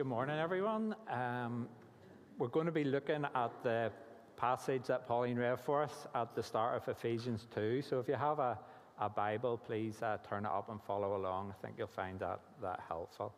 Good 0.00 0.06
morning, 0.06 0.38
everyone. 0.38 0.96
Um, 1.10 1.68
we're 2.38 2.48
going 2.48 2.64
to 2.64 2.72
be 2.72 2.84
looking 2.84 3.26
at 3.34 3.50
the 3.62 3.92
passage 4.34 4.84
that 4.86 5.06
Pauline 5.06 5.36
read 5.36 5.60
for 5.60 5.82
us 5.82 6.06
at 6.14 6.34
the 6.34 6.42
start 6.42 6.74
of 6.80 6.88
Ephesians 6.88 7.46
2. 7.54 7.82
So 7.82 8.00
if 8.00 8.08
you 8.08 8.14
have 8.14 8.38
a, 8.38 8.58
a 8.98 9.10
Bible, 9.10 9.58
please 9.58 10.00
uh, 10.00 10.16
turn 10.26 10.46
it 10.46 10.48
up 10.48 10.70
and 10.70 10.80
follow 10.84 11.16
along. 11.16 11.52
I 11.52 11.60
think 11.60 11.74
you'll 11.76 11.86
find 11.86 12.18
that, 12.20 12.40
that 12.62 12.80
helpful. 12.88 13.34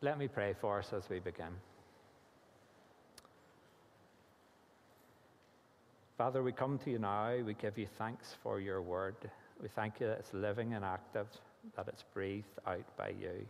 Let 0.00 0.18
me 0.18 0.26
pray 0.26 0.54
for 0.58 0.78
us 0.78 0.90
as 0.94 1.10
we 1.10 1.18
begin. 1.18 1.52
Father, 6.16 6.42
we 6.42 6.52
come 6.52 6.78
to 6.78 6.90
you 6.90 6.98
now. 6.98 7.36
We 7.36 7.52
give 7.52 7.76
you 7.76 7.86
thanks 7.98 8.34
for 8.42 8.60
your 8.60 8.80
word. 8.80 9.16
We 9.60 9.68
thank 9.68 10.00
you 10.00 10.06
that 10.06 10.20
it's 10.20 10.32
living 10.32 10.72
and 10.72 10.86
active 10.86 11.26
that 11.76 11.88
it's 11.88 12.04
breathed 12.14 12.58
out 12.66 12.96
by 12.96 13.08
you. 13.08 13.46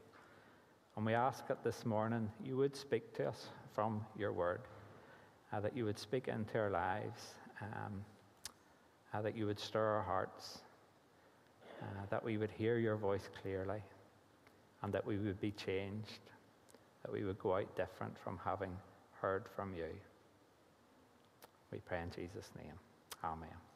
And 0.96 1.06
we 1.06 1.14
ask 1.14 1.46
that 1.48 1.64
this 1.64 1.86
morning 1.86 2.30
you 2.44 2.56
would 2.56 2.76
speak 2.76 3.14
to 3.14 3.28
us 3.28 3.46
from 3.74 4.04
your 4.18 4.32
word, 4.32 4.60
uh, 5.52 5.60
that 5.60 5.76
you 5.76 5.84
would 5.84 5.98
speak 5.98 6.28
into 6.28 6.58
our 6.58 6.70
lives, 6.70 7.34
um, 7.62 8.04
uh, 9.14 9.22
that 9.22 9.36
you 9.36 9.46
would 9.46 9.58
stir 9.58 9.84
our 9.84 10.02
hearts, 10.02 10.58
uh, 11.82 12.06
that 12.10 12.22
we 12.22 12.36
would 12.36 12.50
hear 12.50 12.78
your 12.78 12.96
voice 12.96 13.28
clearly, 13.40 13.82
and 14.82 14.92
that 14.92 15.06
we 15.06 15.16
would 15.16 15.40
be 15.40 15.52
changed, 15.52 16.20
that 17.02 17.12
we 17.12 17.24
would 17.24 17.38
go 17.38 17.56
out 17.56 17.76
different 17.76 18.18
from 18.18 18.38
having 18.44 18.76
heard 19.20 19.44
from 19.54 19.74
you. 19.74 19.88
We 21.72 21.78
pray 21.78 22.02
in 22.02 22.10
Jesus' 22.10 22.50
name. 22.56 22.74
Amen. 23.22 23.69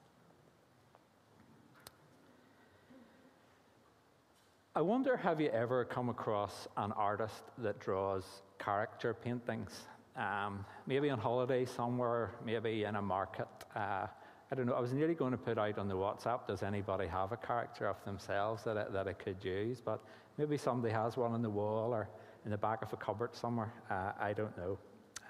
I 4.76 4.80
wonder 4.80 5.16
have 5.16 5.40
you 5.40 5.50
ever 5.50 5.84
come 5.84 6.08
across 6.08 6.66
an 6.76 6.90
artist 6.92 7.44
that 7.58 7.78
draws 7.78 8.24
character 8.58 9.14
paintings? 9.14 9.70
Um, 10.16 10.66
maybe 10.88 11.10
on 11.10 11.20
holiday 11.20 11.64
somewhere, 11.64 12.32
maybe 12.44 12.82
in 12.82 12.96
a 12.96 13.02
market. 13.02 13.46
Uh, 13.76 14.08
I 14.50 14.54
don't 14.56 14.66
know. 14.66 14.72
I 14.72 14.80
was 14.80 14.92
nearly 14.92 15.14
going 15.14 15.30
to 15.30 15.38
put 15.38 15.58
out 15.58 15.78
on 15.78 15.86
the 15.86 15.94
WhatsApp, 15.94 16.48
does 16.48 16.64
anybody 16.64 17.06
have 17.06 17.30
a 17.30 17.36
character 17.36 17.86
of 17.86 18.04
themselves 18.04 18.64
that 18.64 18.76
I, 18.76 18.84
that 18.88 19.06
I 19.06 19.12
could 19.12 19.44
use? 19.44 19.80
But 19.80 20.00
maybe 20.38 20.56
somebody 20.56 20.92
has 20.92 21.16
one 21.16 21.30
on 21.30 21.42
the 21.42 21.50
wall 21.50 21.94
or 21.94 22.08
in 22.44 22.50
the 22.50 22.58
back 22.58 22.82
of 22.82 22.92
a 22.92 22.96
cupboard 22.96 23.36
somewhere. 23.36 23.72
Uh, 23.88 24.10
I 24.18 24.32
don't 24.32 24.58
know. 24.58 24.76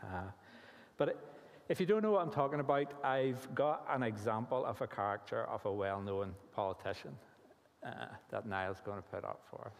Uh, 0.02 0.22
but 0.96 1.08
it, 1.10 1.18
if 1.68 1.80
you 1.80 1.84
don't 1.84 2.02
know 2.02 2.12
what 2.12 2.22
I'm 2.22 2.32
talking 2.32 2.60
about, 2.60 2.94
I've 3.04 3.54
got 3.54 3.84
an 3.90 4.04
example 4.04 4.64
of 4.64 4.80
a 4.80 4.86
character 4.86 5.44
of 5.44 5.66
a 5.66 5.72
well 5.72 6.00
known 6.00 6.34
politician 6.54 7.14
uh, 7.84 8.06
that 8.30 8.46
Niall's 8.46 8.80
going 8.84 8.98
to 8.98 9.02
put 9.02 9.24
up 9.24 9.40
for 9.50 9.66
us. 9.66 9.74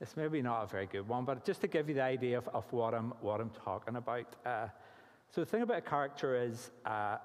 It's 0.00 0.16
maybe 0.16 0.42
not 0.42 0.62
a 0.62 0.66
very 0.66 0.86
good 0.86 1.08
one, 1.08 1.24
but 1.24 1.44
just 1.44 1.60
to 1.62 1.66
give 1.66 1.88
you 1.88 1.94
the 1.94 2.02
idea 2.02 2.38
of, 2.38 2.48
of 2.48 2.72
what, 2.72 2.94
I'm, 2.94 3.12
what 3.20 3.40
I'm 3.40 3.50
talking 3.64 3.96
about. 3.96 4.36
Uh, 4.46 4.68
so, 5.30 5.40
the 5.42 5.46
thing 5.46 5.62
about 5.62 5.78
a 5.78 5.82
character 5.82 6.40
is 6.40 6.70
uh, 6.86 7.16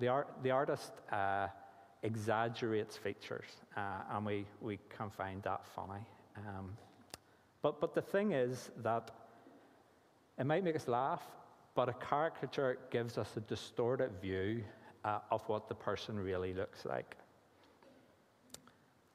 the, 0.00 0.08
art, 0.08 0.28
the 0.42 0.50
artist 0.50 0.92
uh, 1.12 1.46
exaggerates 2.02 2.96
features, 2.96 3.46
uh, 3.76 3.80
and 4.12 4.26
we, 4.26 4.44
we 4.60 4.78
can 4.96 5.08
find 5.08 5.42
that 5.44 5.64
funny. 5.74 6.02
Um, 6.36 6.76
but, 7.62 7.80
but 7.80 7.94
the 7.94 8.02
thing 8.02 8.32
is 8.32 8.70
that 8.82 9.10
it 10.38 10.44
might 10.44 10.64
make 10.64 10.76
us 10.76 10.88
laugh, 10.88 11.22
but 11.74 11.88
a 11.88 11.94
caricature 11.94 12.78
gives 12.90 13.18
us 13.18 13.36
a 13.36 13.40
distorted 13.40 14.10
view 14.20 14.64
uh, 15.04 15.20
of 15.30 15.42
what 15.48 15.68
the 15.68 15.74
person 15.74 16.18
really 16.18 16.52
looks 16.52 16.84
like. 16.84 17.16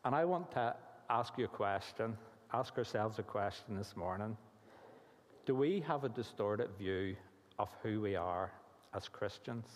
And 0.06 0.16
I 0.16 0.24
want 0.26 0.52
to 0.52 0.76
ask 1.10 1.38
you 1.38 1.46
a 1.46 1.50
question, 1.50 2.18
ask 2.54 2.78
ourselves 2.78 3.20
a 3.20 3.24
question 3.24 3.76
this 3.76 3.96
morning. 3.98 4.38
Do 5.46 5.56
we 5.56 5.82
have 5.82 6.04
a 6.04 6.10
distorted 6.10 6.70
view 6.78 7.16
of 7.58 7.70
who 7.84 8.00
we 8.00 8.16
are 8.16 8.52
as 8.96 9.10
Christians? 9.10 9.68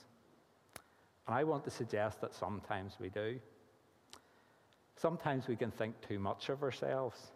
And 1.28 1.36
I 1.36 1.44
want 1.44 1.64
to 1.66 1.70
suggest 1.70 2.22
that 2.22 2.34
sometimes 2.34 2.94
we 3.00 3.10
do. 3.10 3.40
Sometimes 4.96 5.48
we 5.48 5.56
can 5.56 5.72
think 5.72 5.96
too 6.08 6.20
much 6.20 6.50
of 6.50 6.64
ourselves. 6.64 7.32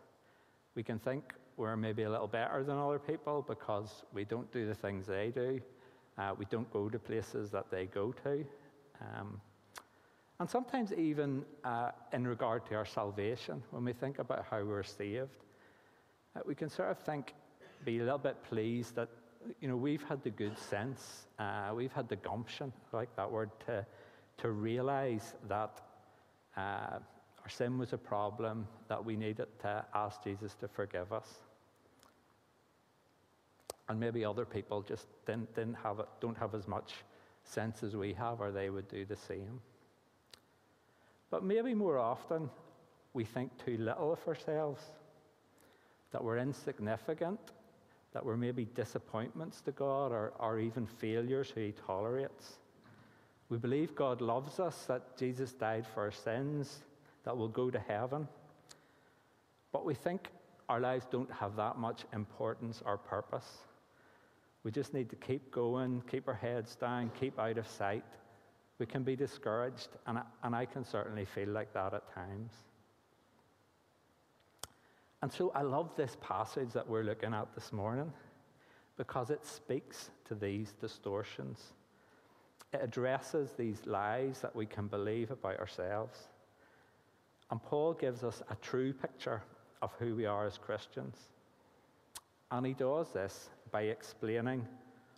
We 0.75 0.83
can 0.83 0.99
think 0.99 1.33
we're 1.57 1.75
maybe 1.75 2.03
a 2.03 2.09
little 2.09 2.27
better 2.27 2.63
than 2.63 2.77
other 2.77 2.99
people 2.99 3.43
because 3.47 4.03
we 4.13 4.23
don't 4.23 4.51
do 4.53 4.65
the 4.65 4.75
things 4.75 5.07
they 5.07 5.31
do. 5.33 5.59
Uh, 6.17 6.33
we 6.37 6.45
don't 6.45 6.71
go 6.71 6.89
to 6.89 6.99
places 6.99 7.51
that 7.51 7.69
they 7.69 7.85
go 7.85 8.13
to. 8.23 8.45
Um, 9.01 9.41
and 10.39 10.49
sometimes, 10.49 10.93
even 10.93 11.43
uh, 11.63 11.91
in 12.13 12.27
regard 12.27 12.65
to 12.67 12.75
our 12.75 12.85
salvation, 12.85 13.63
when 13.71 13.83
we 13.83 13.93
think 13.93 14.19
about 14.19 14.45
how 14.49 14.63
we're 14.63 14.83
saved, 14.83 15.43
uh, 16.35 16.41
we 16.45 16.55
can 16.55 16.69
sort 16.69 16.91
of 16.91 16.99
think, 16.99 17.33
be 17.85 17.99
a 17.99 18.03
little 18.03 18.17
bit 18.17 18.43
pleased 18.43 18.95
that 18.95 19.09
you 19.61 19.67
know 19.67 19.77
we've 19.77 20.03
had 20.03 20.23
the 20.23 20.29
good 20.29 20.57
sense, 20.57 21.27
uh, 21.39 21.71
we've 21.75 21.91
had 21.91 22.09
the 22.09 22.15
gumption, 22.17 22.71
I 22.93 22.97
like 22.97 23.15
that 23.15 23.31
word, 23.31 23.49
to 23.67 23.85
to 24.37 24.51
realize 24.51 25.33
that 25.47 25.81
uh, 26.55 26.99
our 27.41 27.49
sin 27.49 27.77
was 27.77 27.93
a 27.93 27.97
problem, 27.97 28.67
that 28.87 29.03
we 29.03 29.15
needed 29.15 29.47
to 29.61 29.85
ask 29.93 30.23
Jesus 30.23 30.55
to 30.55 30.67
forgive 30.67 31.11
us. 31.11 31.39
And 33.89 33.99
maybe 33.99 34.25
other 34.25 34.45
people 34.45 34.81
just 34.81 35.07
didn't, 35.25 35.53
didn't 35.55 35.75
have 35.75 35.99
it, 35.99 36.07
don't 36.19 36.37
have 36.37 36.53
as 36.53 36.67
much 36.67 36.93
sense 37.43 37.83
as 37.83 37.95
we 37.95 38.13
have, 38.13 38.41
or 38.41 38.51
they 38.51 38.69
would 38.69 38.87
do 38.89 39.05
the 39.05 39.15
same. 39.15 39.61
But 41.29 41.43
maybe 41.43 41.73
more 41.73 41.97
often, 41.97 42.49
we 43.13 43.25
think 43.25 43.51
too 43.63 43.77
little 43.77 44.13
of 44.13 44.27
ourselves, 44.27 44.81
that 46.11 46.23
we're 46.23 46.37
insignificant, 46.37 47.39
that 48.13 48.25
we're 48.25 48.37
maybe 48.37 48.65
disappointments 48.65 49.61
to 49.61 49.71
God 49.71 50.11
or, 50.11 50.33
or 50.39 50.59
even 50.59 50.85
failures 50.85 51.51
who 51.53 51.61
He 51.61 51.73
tolerates. 51.73 52.57
We 53.49 53.57
believe 53.57 53.95
God 53.95 54.21
loves 54.21 54.59
us, 54.59 54.85
that 54.85 55.17
Jesus 55.17 55.53
died 55.53 55.85
for 55.93 56.03
our 56.03 56.11
sins, 56.11 56.79
that 57.23 57.35
we'll 57.35 57.47
go 57.47 57.69
to 57.69 57.79
heaven. 57.79 58.27
But 59.71 59.85
we 59.85 59.93
think 59.93 60.29
our 60.69 60.79
lives 60.79 61.05
don't 61.09 61.31
have 61.31 61.55
that 61.55 61.77
much 61.77 62.03
importance 62.13 62.81
or 62.85 62.97
purpose. 62.97 63.57
We 64.63 64.71
just 64.71 64.93
need 64.93 65.09
to 65.11 65.15
keep 65.15 65.51
going, 65.51 66.03
keep 66.09 66.27
our 66.27 66.33
heads 66.33 66.75
down, 66.75 67.11
keep 67.17 67.39
out 67.39 67.57
of 67.57 67.67
sight, 67.67 68.03
we 68.79 68.85
can 68.85 69.03
be 69.03 69.15
discouraged, 69.15 69.89
and 70.05 70.19
I, 70.19 70.23
and 70.43 70.55
I 70.55 70.65
can 70.65 70.85
certainly 70.85 71.25
feel 71.25 71.49
like 71.49 71.73
that 71.73 71.93
at 71.93 72.13
times. 72.13 72.51
And 75.21 75.31
so 75.31 75.51
I 75.55 75.63
love 75.63 75.95
this 75.95 76.15
passage 76.21 76.73
that 76.73 76.87
we're 76.87 77.03
looking 77.03 77.33
at 77.33 77.53
this 77.55 77.73
morning 77.73 78.11
because 78.97 79.29
it 79.29 79.45
speaks 79.45 80.11
to 80.25 80.35
these 80.35 80.73
distortions. 80.79 81.73
It 82.73 82.81
addresses 82.83 83.51
these 83.57 83.85
lies 83.85 84.41
that 84.41 84.55
we 84.55 84.65
can 84.65 84.87
believe 84.87 85.31
about 85.31 85.59
ourselves. 85.59 86.27
And 87.49 87.63
Paul 87.63 87.93
gives 87.93 88.23
us 88.23 88.43
a 88.49 88.55
true 88.55 88.93
picture 88.93 89.41
of 89.81 89.91
who 89.99 90.15
we 90.15 90.25
are 90.25 90.45
as 90.45 90.57
Christians. 90.57 91.17
And 92.51 92.65
he 92.65 92.73
does 92.73 93.11
this 93.11 93.49
by 93.71 93.83
explaining 93.83 94.67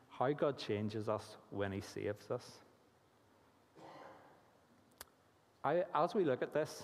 how 0.09 0.31
God 0.31 0.57
changes 0.57 1.09
us 1.09 1.37
when 1.49 1.71
he 1.71 1.81
saves 1.81 2.29
us. 2.31 2.59
I, 5.63 5.83
as 5.93 6.15
we 6.15 6.23
look 6.23 6.41
at 6.41 6.53
this, 6.53 6.83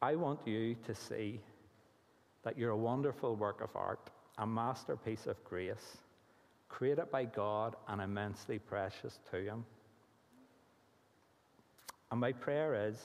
I 0.00 0.14
want 0.14 0.46
you 0.46 0.76
to 0.86 0.94
see 0.94 1.40
that 2.44 2.58
you're 2.58 2.70
a 2.70 2.76
wonderful 2.76 3.34
work 3.36 3.60
of 3.60 3.70
art, 3.74 4.10
a 4.38 4.46
masterpiece 4.46 5.26
of 5.26 5.42
grace, 5.44 5.98
created 6.68 7.10
by 7.10 7.24
God 7.24 7.74
and 7.88 8.00
immensely 8.00 8.58
precious 8.58 9.18
to 9.30 9.38
Him. 9.38 9.64
And 12.10 12.20
my 12.20 12.32
prayer 12.32 12.88
is 12.88 12.96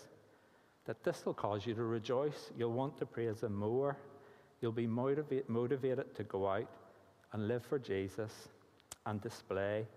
that 0.86 1.04
this 1.04 1.26
will 1.26 1.34
cause 1.34 1.66
you 1.66 1.74
to 1.74 1.84
rejoice. 1.84 2.52
You'll 2.58 2.74
want 2.74 2.98
to 2.98 3.06
praise 3.06 3.42
Him 3.42 3.56
more. 3.56 3.98
You'll 4.62 4.72
be 4.72 4.88
motivate, 4.88 5.50
motivated 5.50 6.14
to 6.16 6.24
go 6.24 6.48
out 6.48 6.70
and 7.34 7.48
live 7.48 7.66
for 7.66 7.80
Jesus 7.80 8.50
and 9.06 9.22
display 9.22 9.88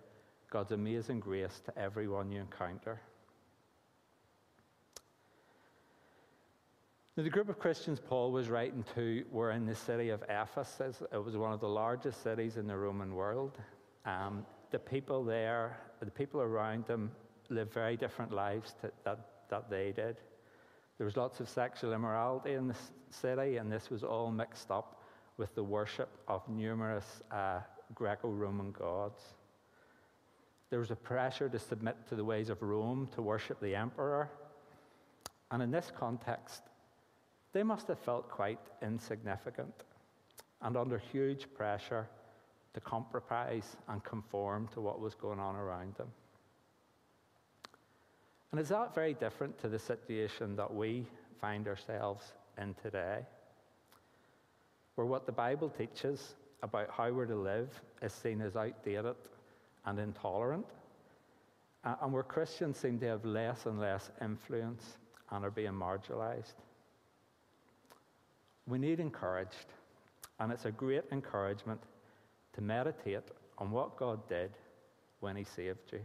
God's 0.51 0.73
amazing 0.73 1.21
grace 1.21 1.61
to 1.67 1.79
everyone 1.79 2.31
you 2.31 2.41
encounter. 2.41 3.01
Now, 7.15 7.25
the 7.25 7.31
group 7.31 7.51
of 7.51 7.59
Christians 7.59 8.01
Paul 8.01 8.33
was 8.33 8.49
writing 8.49 8.87
to 8.95 9.23
were 9.31 9.51
in 9.51 9.67
the 9.67 9.75
city 9.75 10.09
of 10.09 10.23
Ephesus. 10.31 11.03
It 11.13 11.23
was 11.23 11.37
one 11.37 11.53
of 11.53 11.61
the 11.61 11.69
largest 11.69 12.23
cities 12.23 12.57
in 12.57 12.67
the 12.67 12.75
Roman 12.75 13.15
world. 13.15 13.59
Um, 14.07 14.47
the 14.71 14.79
people 14.79 15.23
there, 15.23 15.79
the 16.01 16.11
people 16.11 16.41
around 16.41 16.87
them, 16.87 17.11
lived 17.51 17.71
very 17.71 17.99
different 17.99 18.33
lives 18.33 18.75
to, 18.81 18.91
that, 19.05 19.27
that 19.51 19.69
they 19.69 19.93
did. 19.93 20.17
There 20.97 21.05
was 21.05 21.19
lots 21.19 21.39
of 21.41 21.51
sexual 21.51 21.93
immorality 21.93 22.55
in 22.55 22.67
the 22.67 22.77
city, 23.11 23.59
and 23.59 23.71
this 23.71 23.91
was 23.91 24.03
all 24.03 24.31
mixed 24.31 24.71
up 24.71 25.03
with 25.37 25.55
the 25.55 25.63
worship 25.63 26.09
of 26.29 26.49
numerous 26.49 27.21
uh, 27.31 27.61
Greco 27.95 28.31
Roman 28.31 28.73
gods. 28.73 29.23
There 30.71 30.79
was 30.79 30.91
a 30.91 30.97
pressure 30.97 31.51
to 31.51 31.59
submit 31.59 31.97
to 32.09 32.15
the 32.15 32.25
ways 32.25 32.49
of 32.49 32.63
Rome, 32.63 33.07
to 33.15 33.21
worship 33.21 33.61
the 33.61 33.75
emperor. 33.75 34.31
And 35.51 35.63
in 35.63 35.71
this 35.71 35.93
context, 35.95 36.63
They 37.53 37.63
must 37.63 37.89
have 37.89 37.99
felt 37.99 38.29
quite 38.31 38.61
insignificant 38.83 39.85
and 40.63 40.77
under 40.77 40.99
huge 40.99 41.53
pressure 41.55 42.09
to 42.75 42.81
compromise 42.81 43.77
and 43.89 44.03
conform 44.05 44.69
to 44.69 44.81
what 44.81 45.01
was 45.01 45.15
going 45.15 45.39
on 45.39 45.57
around 45.57 45.95
them. 45.97 46.09
And 48.51 48.61
is 48.61 48.69
that 48.69 48.95
very 48.95 49.15
different 49.15 49.59
to 49.61 49.69
the 49.69 49.79
situation 49.79 50.57
that 50.57 50.73
we 50.73 51.07
find 51.41 51.67
ourselves 51.69 52.33
in 52.59 52.75
today? 52.83 53.21
Where 54.95 55.07
what 55.07 55.27
the 55.27 55.33
Bible 55.33 55.71
teaches 55.71 56.35
about 56.63 56.91
how 56.91 57.11
we're 57.11 57.27
to 57.27 57.35
live 57.35 57.69
is 58.03 58.13
seen 58.13 58.41
as 58.41 58.57
outdated 58.57 59.17
and 59.85 59.99
intolerant, 59.99 60.67
uh, 61.85 61.97
and 62.03 62.13
where 62.13 62.23
Christians 62.23 62.77
seem 62.79 62.99
to 63.01 63.07
have 63.07 63.25
less 63.25 63.67
and 63.67 63.81
less 63.81 64.11
influence 64.21 64.99
and 65.31 65.45
are 65.45 65.51
being 65.51 65.73
marginalized. 65.73 66.55
We 68.67 68.79
need 68.79 69.01
encouraged, 69.01 69.67
and 70.39 70.53
it's 70.53 70.65
a 70.65 70.71
great 70.71 71.05
encouragement 71.11 71.81
to 72.55 72.61
meditate 72.61 73.23
on 73.59 73.71
what 73.71 73.97
God 73.97 74.29
did 74.29 74.51
when 75.21 75.37
He 75.37 75.45
saved 75.45 75.93
you. 75.93 76.01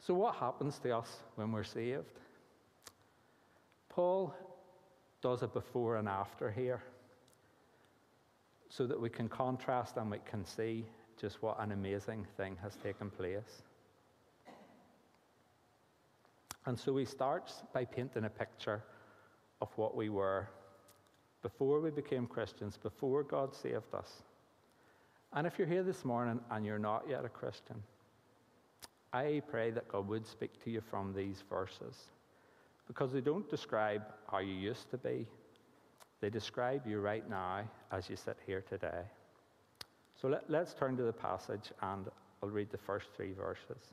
So, 0.00 0.14
what 0.14 0.34
happens 0.34 0.78
to 0.80 0.96
us 0.98 1.08
when 1.36 1.50
we're 1.50 1.64
saved? 1.64 2.20
Paul 3.88 4.34
does 5.22 5.42
a 5.42 5.48
before 5.48 5.96
and 5.96 6.08
after 6.08 6.50
here 6.50 6.82
so 8.68 8.86
that 8.86 9.00
we 9.00 9.08
can 9.08 9.28
contrast 9.28 9.96
and 9.96 10.10
we 10.10 10.18
can 10.28 10.44
see 10.44 10.84
just 11.18 11.42
what 11.42 11.58
an 11.60 11.72
amazing 11.72 12.26
thing 12.36 12.56
has 12.60 12.76
taken 12.76 13.08
place. 13.08 13.62
And 16.66 16.78
so 16.78 16.96
he 16.96 17.04
starts 17.04 17.62
by 17.72 17.84
painting 17.84 18.24
a 18.24 18.30
picture 18.30 18.82
of 19.60 19.68
what 19.76 19.96
we 19.96 20.08
were 20.08 20.48
before 21.42 21.80
we 21.80 21.90
became 21.90 22.26
Christians, 22.26 22.78
before 22.78 23.22
God 23.22 23.54
saved 23.54 23.94
us. 23.94 24.22
And 25.34 25.46
if 25.46 25.58
you're 25.58 25.68
here 25.68 25.82
this 25.82 26.04
morning 26.04 26.40
and 26.50 26.64
you're 26.64 26.78
not 26.78 27.04
yet 27.08 27.24
a 27.24 27.28
Christian, 27.28 27.82
I 29.12 29.42
pray 29.48 29.70
that 29.72 29.88
God 29.88 30.08
would 30.08 30.26
speak 30.26 30.62
to 30.64 30.70
you 30.70 30.80
from 30.80 31.12
these 31.12 31.44
verses 31.50 31.96
because 32.86 33.12
they 33.12 33.20
don't 33.20 33.48
describe 33.48 34.02
how 34.30 34.38
you 34.38 34.54
used 34.54 34.90
to 34.90 34.98
be, 34.98 35.26
they 36.20 36.30
describe 36.30 36.86
you 36.86 37.00
right 37.00 37.28
now 37.28 37.62
as 37.92 38.08
you 38.08 38.16
sit 38.16 38.36
here 38.46 38.62
today. 38.68 39.02
So 40.20 40.28
let, 40.28 40.62
us 40.62 40.74
turn 40.78 40.96
to 40.96 41.02
the 41.02 41.12
passage 41.12 41.72
and 41.82 42.06
I'll 42.42 42.48
read 42.48 42.70
the 42.70 42.78
first 42.78 43.08
three 43.14 43.32
verses. 43.32 43.92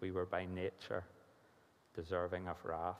we 0.00 0.10
were 0.10 0.26
by 0.26 0.46
nature 0.46 1.04
deserving 1.94 2.48
of 2.48 2.56
wrath. 2.64 2.96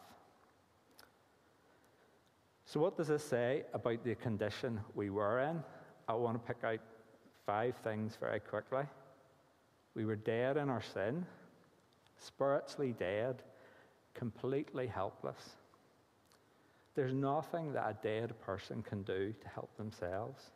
So, 2.67 2.81
what 2.81 2.96
does 2.96 3.08
this 3.08 3.25
say 3.25 3.64
about 3.75 4.05
the 4.05 4.14
condition 4.14 4.81
we 4.94 5.11
were 5.11 5.41
in? 5.41 5.62
I 6.08 6.14
want 6.14 6.41
to 6.41 6.55
pick 6.55 6.64
out 6.64 6.81
five 7.44 7.76
things 7.85 8.17
very 8.19 8.41
quickly. 8.41 8.85
We 9.94 10.05
were 10.05 10.17
dead 10.17 10.56
in 10.56 10.70
our 10.70 10.82
sin, 10.82 11.26
spiritually 12.19 12.94
dead, 12.99 13.43
completely 14.14 14.87
helpless. 14.87 15.56
There's 16.94 17.12
nothing 17.14 17.73
that 17.73 17.88
a 17.88 17.96
dead 18.02 18.41
person 18.41 18.82
can 18.82 19.02
do 19.02 19.35
to 19.41 19.49
help 19.49 19.76
themselves. 19.76 20.50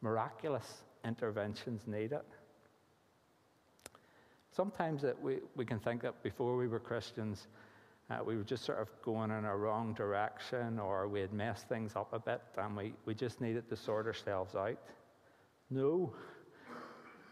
Miraculous 0.00 0.84
interventions 1.04 1.82
needed. 1.86 2.24
Sometimes 4.54 5.02
that 5.02 5.20
we, 5.20 5.38
we 5.56 5.64
can 5.64 5.80
think 5.80 6.02
that 6.02 6.22
before 6.22 6.56
we 6.56 6.68
were 6.68 6.78
Christians, 6.78 7.48
uh, 8.08 8.18
we 8.24 8.36
were 8.36 8.44
just 8.44 8.64
sort 8.64 8.78
of 8.78 8.88
going 9.02 9.32
in 9.32 9.44
a 9.44 9.56
wrong 9.56 9.94
direction 9.94 10.78
or 10.78 11.08
we 11.08 11.20
had 11.20 11.32
messed 11.32 11.68
things 11.68 11.96
up 11.96 12.12
a 12.12 12.20
bit 12.20 12.40
and 12.56 12.76
we, 12.76 12.92
we 13.04 13.14
just 13.14 13.40
needed 13.40 13.68
to 13.68 13.76
sort 13.76 14.06
ourselves 14.06 14.54
out. 14.54 14.78
No, 15.70 16.12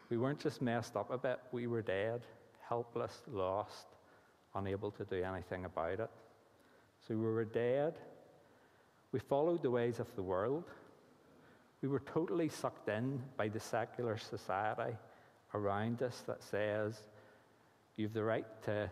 we 0.08 0.16
weren't 0.16 0.40
just 0.40 0.60
messed 0.60 0.96
up 0.96 1.12
a 1.12 1.19
bit, 1.19 1.38
we 1.52 1.69
were 1.69 1.82
dead, 1.82 2.22
helpless, 2.69 3.22
lost, 3.30 3.86
unable 4.56 4.90
to 4.90 5.04
do 5.04 5.22
anything 5.22 5.64
about 5.64 6.00
it. 6.00 6.10
So 7.06 7.14
we 7.14 7.22
were 7.22 7.44
dead. 7.44 7.94
We 9.12 9.20
followed 9.20 9.62
the 9.62 9.70
ways 9.70 10.00
of 10.00 10.12
the 10.16 10.22
world. 10.22 10.64
We 11.82 11.88
were 11.88 12.00
totally 12.00 12.48
sucked 12.48 12.88
in 12.88 13.22
by 13.36 13.48
the 13.48 13.60
secular 13.60 14.19
society 14.19 14.96
around 15.54 16.02
us 16.02 16.22
that 16.26 16.42
says 16.42 17.02
you've 17.96 18.12
the 18.12 18.24
right 18.24 18.46
to 18.64 18.90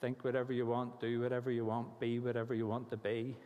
think 0.00 0.24
whatever 0.24 0.52
you 0.52 0.66
want, 0.66 1.00
do 1.00 1.20
whatever 1.20 1.50
you 1.50 1.64
want, 1.64 2.00
be 2.00 2.18
whatever 2.18 2.54
you 2.54 2.66
want 2.66 2.90
to 2.90 2.96
be. 2.96 3.36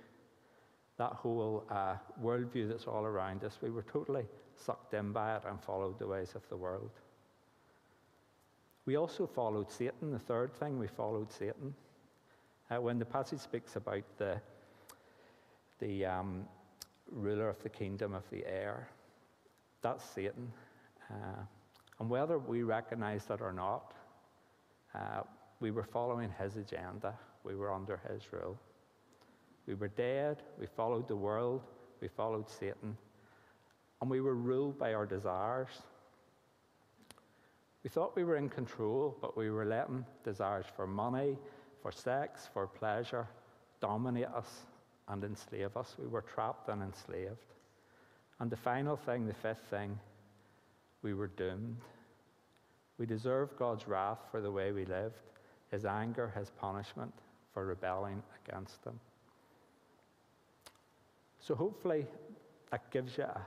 That 0.99 1.13
whole 1.13 1.65
uh, 1.71 1.97
worldview 2.23 2.69
that's 2.69 2.85
all 2.85 3.05
around 3.05 3.43
us, 3.45 3.59
we 3.61 3.71
were 3.71 3.83
totally 3.83 4.27
sucked 4.57 4.95
in 4.95 5.13
by 5.13 5.37
it 5.37 5.43
and 5.49 5.61
followed 5.61 5.99
the 5.99 6.07
ways 6.07 6.33
of 6.35 6.49
the 6.49 6.57
world. 6.57 6.91
We 8.87 8.97
also 8.97 9.27
followed 9.27 9.71
Satan. 9.71 10.13
The 10.13 10.19
third 10.19 10.55
thing, 10.55 10.79
we 10.79 10.87
followed 10.87 11.33
Satan. 11.33 11.75
Uh, 12.71 12.81
when 12.81 12.99
the 12.99 13.05
passage 13.05 13.41
speaks 13.41 13.77
about 13.77 14.05
the, 14.19 14.41
the 15.81 16.05
um, 16.05 16.45
ruler 17.11 17.49
of 17.49 17.63
the 17.63 17.69
kingdom 17.69 18.15
of 18.15 18.29
the 18.31 18.45
air. 18.47 18.89
That's 19.83 20.05
Satan. 20.05 20.53
Uh, 21.11 21.43
and 22.01 22.09
whether 22.09 22.39
we 22.39 22.63
recognize 22.63 23.25
that 23.27 23.41
or 23.41 23.53
not, 23.53 23.95
uh, 24.95 25.23
we 25.61 25.71
were 25.71 25.83
following 25.83 26.31
his 26.39 26.57
agenda. 26.57 27.15
We 27.45 27.55
were 27.55 27.73
under 27.73 28.01
his 28.11 28.23
rule. 28.33 28.59
We 29.67 29.75
were 29.75 29.89
dead. 29.89 30.43
We 30.59 30.67
followed 30.67 31.09
the 31.09 31.17
world. 31.17 31.63
We 32.01 32.09
followed 32.09 32.49
Satan. 32.49 32.97
And 34.01 34.11
we 34.11 34.21
were 34.21 34.35
ruled 34.35 34.79
by 34.79 34.95
our 34.95 35.07
desires. 35.07 35.83
We 37.83 37.91
thought 37.91 38.17
we 38.17 38.25
were 38.25 38.37
in 38.37 38.49
control, 38.49 39.17
but 39.21 39.37
we 39.37 39.51
were 39.51 39.65
letting 39.65 40.05
desires 40.25 40.67
for 40.75 40.87
money, 40.87 41.39
for 41.83 41.93
sex, 41.93 42.49
for 42.53 42.67
pleasure 42.67 43.27
dominate 43.85 44.29
us 44.29 44.49
and 45.09 45.23
enslave 45.25 45.77
us. 45.77 45.95
We 45.99 46.07
were 46.07 46.23
trapped 46.23 46.69
and 46.71 46.83
enslaved. 46.83 47.53
And 48.41 48.51
the 48.51 48.57
final 48.57 48.97
thing, 48.97 49.27
the 49.27 49.35
fifth 49.35 49.65
thing, 49.71 49.99
we 51.03 51.13
were 51.13 51.27
doomed. 51.27 51.83
We 52.99 53.07
deserve 53.07 53.57
God's 53.59 53.89
wrath 53.89 54.19
for 54.31 54.41
the 54.41 54.51
way 54.51 54.73
we 54.73 54.85
lived, 54.85 55.17
his 55.71 55.85
anger, 55.85 56.33
his 56.37 56.51
punishment 56.51 57.13
for 57.53 57.67
rebelling 57.67 58.23
against 58.47 58.85
him. 58.85 58.99
So 61.41 61.55
hopefully 61.55 62.07
that 62.71 62.91
gives 62.91 63.19
you 63.19 63.25
a, 63.25 63.41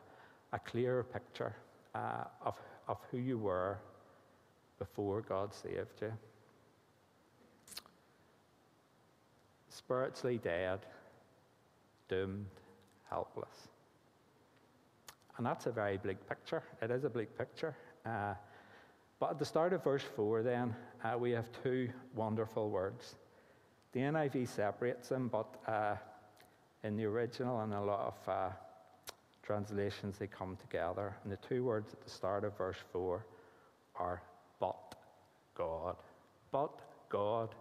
a 0.54 0.60
clearer 0.60 1.04
picture 1.04 1.56
uh, 1.96 2.25
of, 2.44 2.56
of 2.88 2.98
who 3.12 3.18
you 3.18 3.38
were 3.38 3.77
before 4.80 5.22
God 5.22 5.54
saved 5.54 6.01
you. 6.01 6.13
Spiritually 9.70 10.39
dead, 10.44 10.80
doomed, 12.10 12.46
helpless. 13.10 13.68
And 15.38 15.46
that's 15.46 15.66
a 15.66 15.72
very 15.72 15.98
bleak 15.98 16.18
picture. 16.27 16.63
It 16.82 16.92
is 16.92 17.04
a 17.04 17.10
bleak 17.10 17.38
picture. 17.38 17.75
Uh, 18.06 18.34
but 19.19 19.31
at 19.31 19.39
the 19.39 19.45
start 19.45 19.74
of 19.74 19.83
verse 19.83 20.03
4, 20.15 20.43
then, 20.43 20.75
uh, 21.03 21.17
we 21.17 21.31
have 21.31 21.50
two 21.63 21.89
wonderful 22.15 22.69
words. 22.69 23.15
The 23.93 24.01
NIV 24.01 24.47
separates 24.47 25.09
them, 25.09 25.27
but 25.27 25.59
uh, 25.67 25.95
in 26.83 26.95
the 26.95 27.05
original 27.05 27.62
and 27.62 27.74
a 27.74 27.81
lot 27.81 28.00
of 28.00 28.29
uh, 28.29 28.50
translations, 29.43 30.17
they 30.17 30.27
come 30.27 30.55
together. 30.57 31.15
And 31.24 31.31
the 31.31 31.38
two 31.38 31.63
words 31.63 31.93
at 31.93 32.01
the 32.01 32.09
start 32.09 32.43
of 32.43 32.57
verse 32.57 32.77
4 32.91 33.25
are 33.95 34.21
but 34.59 34.95
God. 35.55 35.95
But 36.51 36.79
God. 37.09 37.55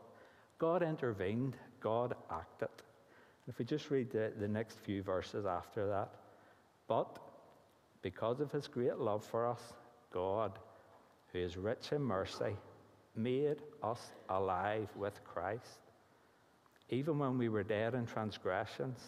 God 0.58 0.82
intervened, 0.82 1.56
God 1.80 2.14
acted. 2.30 2.68
And 2.68 3.52
If 3.52 3.58
we 3.58 3.64
just 3.64 3.90
read 3.90 4.10
the, 4.10 4.32
the 4.38 4.48
next 4.48 4.78
few 4.80 5.02
verses 5.02 5.46
after 5.46 5.86
that, 5.86 6.10
but 6.88 7.18
because 8.02 8.40
of 8.40 8.52
his 8.52 8.66
great 8.66 8.98
love 8.98 9.24
for 9.24 9.46
us, 9.46 9.60
God, 10.12 10.58
who 11.32 11.38
is 11.38 11.56
rich 11.56 11.92
in 11.92 12.02
mercy, 12.02 12.56
made 13.14 13.56
us 13.82 14.12
alive 14.28 14.88
with 14.96 15.24
Christ, 15.24 15.80
even 16.90 17.18
when 17.18 17.38
we 17.38 17.48
were 17.48 17.64
dead 17.64 17.94
in 17.94 18.06
transgressions, 18.06 18.98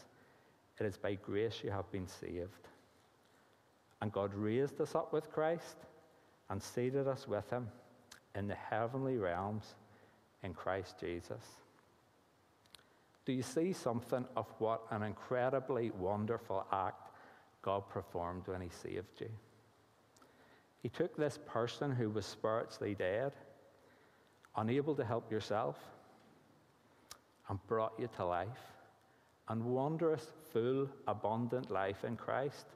it 0.78 0.86
is 0.86 0.96
by 0.96 1.14
grace 1.14 1.60
you 1.62 1.70
have 1.70 1.90
been 1.92 2.08
saved. 2.08 2.68
And 4.00 4.12
God 4.12 4.32
raised 4.34 4.80
us 4.80 4.94
up 4.94 5.12
with 5.12 5.30
Christ 5.32 5.76
and 6.50 6.62
seated 6.62 7.06
us 7.06 7.26
with 7.26 7.48
him 7.50 7.68
in 8.34 8.46
the 8.46 8.54
heavenly 8.54 9.16
realms 9.16 9.74
in 10.42 10.54
Christ 10.54 10.98
Jesus. 11.00 11.42
Do 13.24 13.32
you 13.32 13.42
see 13.42 13.72
something 13.72 14.24
of 14.36 14.46
what 14.58 14.82
an 14.90 15.02
incredibly 15.02 15.90
wonderful 15.90 16.66
act 16.72 17.10
God 17.62 17.88
performed 17.90 18.44
when 18.46 18.60
he 18.60 18.70
saved 18.70 19.20
you? 19.20 19.28
He 20.82 20.88
took 20.88 21.16
this 21.16 21.38
person 21.46 21.90
who 21.90 22.10
was 22.10 22.24
spiritually 22.24 22.94
dead, 22.94 23.32
unable 24.56 24.94
to 24.94 25.04
help 25.04 25.30
yourself, 25.30 25.76
and 27.48 27.58
brought 27.66 27.94
you 27.98 28.08
to 28.16 28.24
life 28.24 28.48
and 29.48 29.64
wondrous, 29.64 30.26
full, 30.52 30.88
abundant 31.06 31.70
life 31.70 32.04
in 32.04 32.16
Christ. 32.16 32.66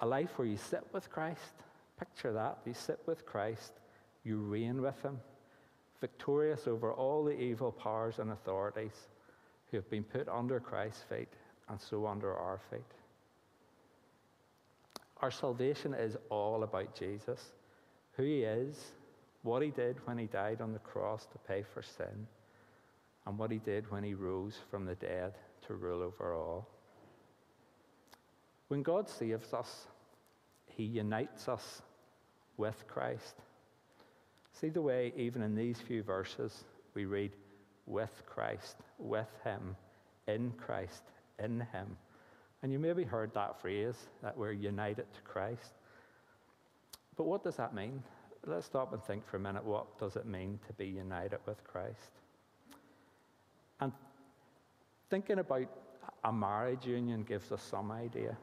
A 0.00 0.06
life 0.06 0.38
where 0.38 0.46
you 0.46 0.56
sit 0.56 0.84
with 0.92 1.10
Christ. 1.10 1.54
Picture 1.98 2.32
that. 2.32 2.58
You 2.64 2.74
sit 2.74 3.00
with 3.06 3.26
Christ, 3.26 3.72
you 4.24 4.38
reign 4.38 4.82
with 4.82 5.00
Him, 5.02 5.18
victorious 6.00 6.68
over 6.68 6.92
all 6.92 7.24
the 7.24 7.38
evil 7.38 7.72
powers 7.72 8.18
and 8.18 8.30
authorities 8.30 9.08
who 9.70 9.78
have 9.78 9.90
been 9.90 10.04
put 10.04 10.28
under 10.28 10.60
Christ's 10.60 11.02
feet 11.04 11.32
and 11.68 11.80
so 11.80 12.06
under 12.06 12.34
our 12.34 12.60
feet. 12.70 12.80
Our 15.22 15.30
salvation 15.30 15.94
is 15.94 16.16
all 16.30 16.62
about 16.62 16.94
Jesus, 16.94 17.40
who 18.16 18.22
He 18.22 18.42
is, 18.42 18.92
what 19.42 19.62
He 19.62 19.70
did 19.70 19.96
when 20.04 20.18
He 20.18 20.26
died 20.26 20.60
on 20.60 20.72
the 20.72 20.78
cross 20.80 21.26
to 21.26 21.38
pay 21.38 21.62
for 21.62 21.82
sin, 21.82 22.26
and 23.26 23.38
what 23.38 23.50
He 23.50 23.58
did 23.58 23.90
when 23.90 24.04
He 24.04 24.14
rose 24.14 24.58
from 24.70 24.84
the 24.84 24.94
dead 24.94 25.34
to 25.66 25.74
rule 25.74 26.02
over 26.02 26.34
all. 26.34 26.68
When 28.68 28.82
God 28.82 29.08
saves 29.08 29.52
us, 29.54 29.86
He 30.66 30.84
unites 30.84 31.48
us 31.48 31.82
with 32.56 32.86
Christ. 32.88 33.36
See 34.52 34.68
the 34.68 34.82
way, 34.82 35.12
even 35.16 35.42
in 35.42 35.54
these 35.54 35.80
few 35.80 36.02
verses, 36.02 36.64
we 36.94 37.04
read, 37.04 37.32
with 37.86 38.22
Christ, 38.26 38.76
with 38.98 39.28
Him, 39.44 39.76
in 40.26 40.52
Christ, 40.52 41.02
in 41.38 41.60
Him. 41.72 41.96
And 42.62 42.72
you 42.72 42.78
maybe 42.78 43.04
heard 43.04 43.32
that 43.34 43.60
phrase, 43.60 43.96
that 44.22 44.36
we're 44.36 44.52
united 44.52 45.12
to 45.12 45.20
Christ. 45.22 45.74
But 47.16 47.24
what 47.24 47.44
does 47.44 47.56
that 47.56 47.74
mean? 47.74 48.02
Let's 48.46 48.66
stop 48.66 48.92
and 48.92 49.02
think 49.02 49.26
for 49.26 49.36
a 49.36 49.40
minute 49.40 49.64
what 49.64 49.98
does 49.98 50.16
it 50.16 50.26
mean 50.26 50.58
to 50.66 50.72
be 50.74 50.86
united 50.86 51.40
with 51.46 51.62
Christ? 51.64 52.12
And 53.80 53.92
thinking 55.10 55.38
about 55.38 55.68
a 56.24 56.32
marriage 56.32 56.86
union 56.86 57.24
gives 57.24 57.52
us 57.52 57.62
some 57.62 57.90
idea. 57.90 58.36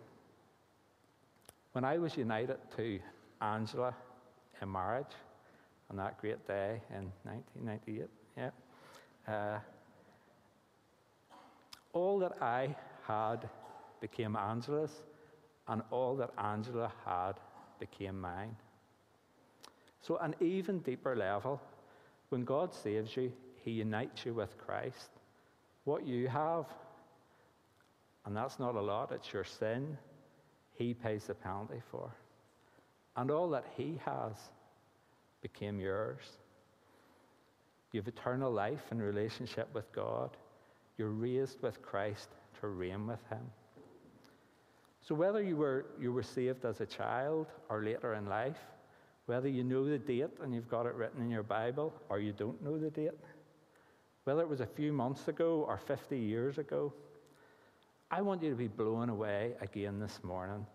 When 1.72 1.84
I 1.84 1.98
was 1.98 2.16
united 2.16 2.58
to 2.78 3.00
Angela 3.42 3.96
in 4.62 4.72
marriage 4.72 5.14
on 5.90 5.98
that 5.98 6.20
great 6.20 6.48
day 6.48 6.82
in 6.92 7.12
1998, 7.24 8.08
yeah, 8.38 8.50
uh, 9.28 9.60
all 11.94 12.20
that 12.20 12.42
I 12.42 12.76
had 13.08 13.50
became 14.04 14.36
Angela's, 14.36 14.92
and 15.70 15.82
all 15.90 16.18
that 16.18 16.32
Angela 16.38 16.92
had 17.06 17.40
became 17.80 18.20
mine. 18.20 18.54
So, 20.02 20.18
an 20.18 20.36
even 20.42 20.80
deeper 20.80 21.16
level, 21.16 21.62
when 22.28 22.44
God 22.44 22.74
saves 22.74 23.16
you, 23.16 23.32
He 23.64 23.72
unites 23.72 24.26
you 24.26 24.34
with 24.34 24.58
Christ. 24.58 25.10
What 25.86 26.06
you 26.06 26.28
have, 26.28 26.66
and 28.26 28.36
that's 28.36 28.60
not 28.60 28.76
a 28.76 28.82
lot, 28.82 29.14
it's 29.14 29.32
your 29.32 29.46
sin, 29.46 29.98
He 30.74 30.94
pays 30.94 31.24
the 31.24 31.34
penalty 31.34 31.82
for. 31.90 32.12
And 33.16 33.32
all 33.32 33.50
that 33.52 33.66
He 33.78 34.02
has 34.04 34.34
became 35.42 35.80
yours. 35.80 36.26
You 37.94 38.02
have 38.02 38.10
eternal 38.10 38.52
life 38.52 38.92
in 38.92 39.02
relationship 39.02 39.74
with 39.74 39.90
God. 39.94 40.36
You're 40.98 41.10
raised 41.10 41.62
with 41.62 41.82
Christ 41.82 42.28
to 42.60 42.68
reign 42.68 43.08
with 43.08 43.24
Him. 43.30 43.50
So, 45.06 45.14
whether 45.14 45.44
you 45.44 45.58
were, 45.58 45.86
you 46.00 46.14
were 46.14 46.24
saved 46.24 46.64
as 46.64 46.80
a 46.80 46.86
child 46.86 47.48
or 47.70 47.84
later 47.84 48.14
in 48.14 48.26
life, 48.26 48.58
whether 49.26 49.50
you 49.50 49.64
know 49.64 49.86
the 49.86 49.98
date 49.98 50.30
and 50.42 50.54
you've 50.54 50.70
got 50.70 50.86
it 50.86 50.96
written 50.96 51.22
in 51.22 51.30
your 51.30 51.44
Bible 51.44 51.94
or 52.10 52.20
you 52.20 52.32
don't 52.32 52.62
know 52.64 52.78
the 52.78 52.90
date, 52.90 53.12
whether 54.24 54.42
it 54.42 54.48
was 54.48 54.62
a 54.62 54.66
few 54.66 54.94
months 54.94 55.28
ago 55.28 55.66
or 55.68 55.78
50 55.78 56.18
years 56.18 56.58
ago, 56.58 56.94
I 58.10 58.22
want 58.22 58.42
you 58.44 58.50
to 58.50 58.56
be 58.56 58.70
blown 58.70 59.10
away 59.10 59.54
again 59.60 60.00
this 60.00 60.20
morning 60.24 60.66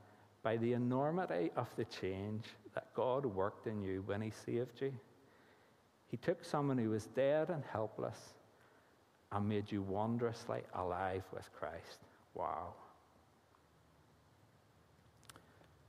by 0.42 0.58
the 0.58 0.74
enormity 0.74 1.50
of 1.56 1.68
the 1.76 1.84
change 1.86 2.44
that 2.74 2.92
God 2.94 3.24
worked 3.24 3.66
in 3.66 3.82
you 3.82 4.02
when 4.06 4.20
He 4.20 4.30
saved 4.30 4.82
you. 4.82 4.92
He 6.10 6.18
took 6.18 6.44
someone 6.44 6.78
who 6.78 6.90
was 6.90 7.06
dead 7.06 7.48
and 7.48 7.62
helpless 7.70 8.34
and 9.32 9.48
made 9.48 9.70
you 9.70 9.82
wondrously 9.82 10.62
alive 10.74 11.24
with 11.32 11.50
Christ. 11.58 12.00
Wow. 12.34 12.74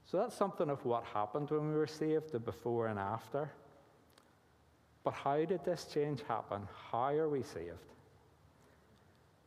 So 0.10 0.18
that's 0.18 0.36
something 0.36 0.72
of 0.72 0.84
what 0.86 1.04
happened 1.04 1.52
when 1.52 1.70
we 1.70 1.76
were 1.76 1.86
saved, 1.86 2.32
the 2.32 2.40
before 2.40 2.88
and 2.88 2.98
after. 2.98 3.52
But 5.04 5.14
how 5.14 5.46
did 5.46 5.64
this 5.64 5.86
change 5.86 6.24
happen? 6.28 6.68
How 6.92 7.14
are 7.14 7.30
we 7.30 7.44
saved? 7.44 7.94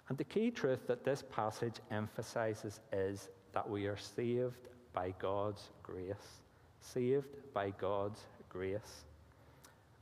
And 0.09 0.17
the 0.17 0.25
key 0.25 0.53
truth 0.53 0.87
that 0.87 1.05
this 1.05 1.25
passage 1.33 1.77
emphasizes 1.91 2.79
is 2.93 3.29
that 3.53 3.69
we 3.69 3.87
are 3.87 3.97
saved 3.97 4.69
by 4.93 5.13
God's 5.19 5.71
grace. 5.83 6.43
Saved 6.81 7.37
by 7.53 7.71
God's 7.71 8.21
grace. 8.49 9.05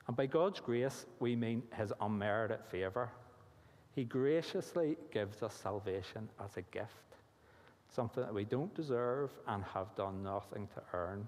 And 0.09 0.17
by 0.17 0.27
God's 0.27 0.61
grace, 0.61 1.07
we 1.21 1.37
mean 1.37 1.63
his 1.75 1.91
unmerited 2.03 2.61
favor. 2.71 3.09
He 3.95 4.05
graciously 4.05 4.99
gives 5.11 5.43
us 5.43 5.55
salvation 5.55 6.29
as 6.45 6.59
a 6.59 6.63
gift 6.63 7.10
something 7.95 8.23
that 8.23 8.33
we 8.33 8.45
don't 8.45 8.75
deserve 8.75 9.31
and 9.49 9.65
have 9.65 9.95
done 9.97 10.23
nothing 10.23 10.69
to 10.75 10.83
earn. 10.93 11.27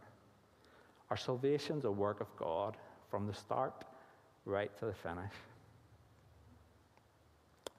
Our 1.11 1.16
salvation 1.16 1.78
is 1.78 1.85
a 1.85 1.90
work 1.90 2.21
of 2.21 2.35
God 2.37 2.76
from 3.11 3.26
the 3.26 3.35
start 3.35 3.85
right 4.45 4.76
to 4.78 4.87
the 4.87 4.95
finish. 4.95 5.33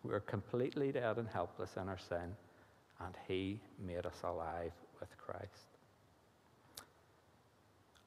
We 0.03 0.13
are 0.13 0.19
completely 0.19 0.91
dead 0.91 1.17
and 1.17 1.27
helpless 1.27 1.77
in 1.77 1.87
our 1.87 1.97
sin, 1.97 2.35
and 2.99 3.15
He 3.27 3.59
made 3.79 4.05
us 4.05 4.21
alive 4.23 4.73
with 4.99 5.09
Christ. 5.17 5.77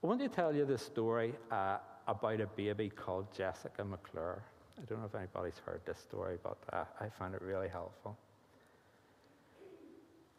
I 0.02 0.06
want 0.06 0.20
to 0.20 0.28
tell 0.28 0.54
you 0.54 0.64
this 0.64 0.82
story 0.82 1.34
uh, 1.50 1.78
about 2.06 2.40
a 2.40 2.46
baby 2.46 2.90
called 2.90 3.26
Jessica 3.34 3.84
McClure. 3.84 4.42
I 4.78 4.84
don't 4.84 5.00
know 5.00 5.06
if 5.06 5.14
anybody's 5.14 5.58
heard 5.64 5.80
this 5.86 5.98
story, 5.98 6.36
but 6.42 6.58
uh, 6.72 6.84
I 7.00 7.08
find 7.08 7.34
it 7.34 7.40
really 7.40 7.68
helpful. 7.68 8.16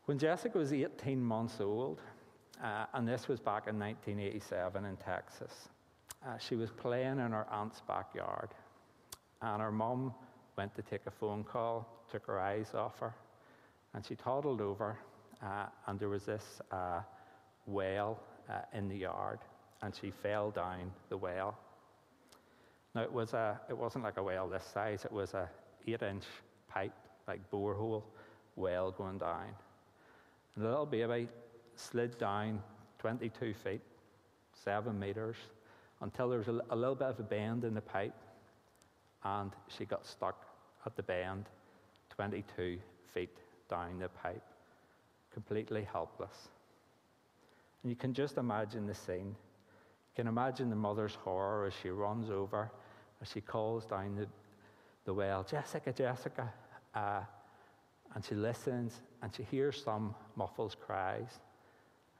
When 0.07 0.17
Jessica 0.17 0.57
was 0.57 0.71
18 0.71 1.21
months 1.21 1.59
old, 1.59 1.99
uh, 2.63 2.85
and 2.93 3.05
this 3.05 3.27
was 3.27 3.41
back 3.41 3.67
in 3.67 3.77
1987 3.77 4.85
in 4.85 4.95
Texas, 4.95 5.67
uh, 6.25 6.37
she 6.37 6.55
was 6.55 6.71
playing 6.71 7.19
in 7.19 7.33
her 7.33 7.45
aunt's 7.51 7.81
backyard. 7.85 8.47
And 9.41 9.61
her 9.61 9.69
mum 9.69 10.13
went 10.57 10.73
to 10.75 10.81
take 10.81 11.07
a 11.07 11.11
phone 11.11 11.43
call, 11.43 12.05
took 12.09 12.25
her 12.27 12.39
eyes 12.39 12.73
off 12.73 12.97
her, 12.99 13.13
and 13.93 14.05
she 14.05 14.15
toddled 14.15 14.61
over, 14.61 14.97
uh, 15.43 15.65
and 15.87 15.99
there 15.99 16.07
was 16.07 16.23
this 16.23 16.61
uh, 16.71 17.01
well 17.65 18.17
uh, 18.49 18.61
in 18.71 18.87
the 18.87 18.95
yard, 18.95 19.39
and 19.81 19.93
she 19.93 20.09
fell 20.09 20.51
down 20.51 20.89
the 21.09 21.17
well. 21.17 21.57
Now, 22.95 23.01
it, 23.01 23.11
was 23.11 23.33
a, 23.33 23.59
it 23.69 23.77
wasn't 23.77 24.05
like 24.05 24.15
a 24.15 24.23
well 24.23 24.47
this 24.47 24.63
size, 24.73 25.03
it 25.03 25.11
was 25.11 25.33
a 25.33 25.49
eight 25.85 26.01
inch 26.01 26.23
pipe, 26.69 26.93
like 27.27 27.41
borehole 27.51 28.03
well 28.55 28.91
going 28.91 29.17
down. 29.17 29.53
And 30.57 30.65
the 30.65 30.69
little 30.69 30.87
baby 30.87 31.29
slid 31.75 32.17
down 32.17 32.63
22 32.97 33.53
feet, 33.53 33.81
seven 34.53 34.99
meters, 34.99 35.35
until 36.01 36.29
there 36.29 36.39
was 36.39 36.47
a, 36.47 36.59
a 36.71 36.75
little 36.75 36.95
bit 36.95 37.09
of 37.09 37.19
a 37.19 37.23
bend 37.23 37.63
in 37.63 37.75
the 37.75 37.81
pipe, 37.81 38.15
and 39.23 39.51
she 39.67 39.85
got 39.85 40.03
stuck 40.03 40.47
at 40.83 40.95
the 40.95 41.03
bend 41.03 41.45
22 42.09 42.79
feet 43.13 43.37
down 43.69 43.99
the 43.99 44.09
pipe, 44.09 44.41
completely 45.31 45.83
helpless. 45.83 46.49
And 47.83 47.91
you 47.91 47.95
can 47.95 48.11
just 48.11 48.37
imagine 48.37 48.87
the 48.87 48.95
scene. 48.95 49.35
You 49.35 50.15
can 50.15 50.27
imagine 50.27 50.71
the 50.71 50.75
mother's 50.75 51.13
horror 51.13 51.67
as 51.67 51.73
she 51.83 51.89
runs 51.89 52.31
over, 52.31 52.71
as 53.21 53.29
she 53.29 53.41
calls 53.41 53.85
down 53.85 54.15
the, 54.15 54.25
the 55.05 55.13
well, 55.13 55.43
Jessica, 55.43 55.93
Jessica. 55.93 56.51
Uh, 56.95 57.21
and 58.17 58.25
she 58.25 58.33
listens 58.33 59.01
and 59.21 59.31
she 59.35 59.43
hears 59.43 59.83
some 59.83 60.15
muffled 60.35 60.75
cries. 60.83 61.39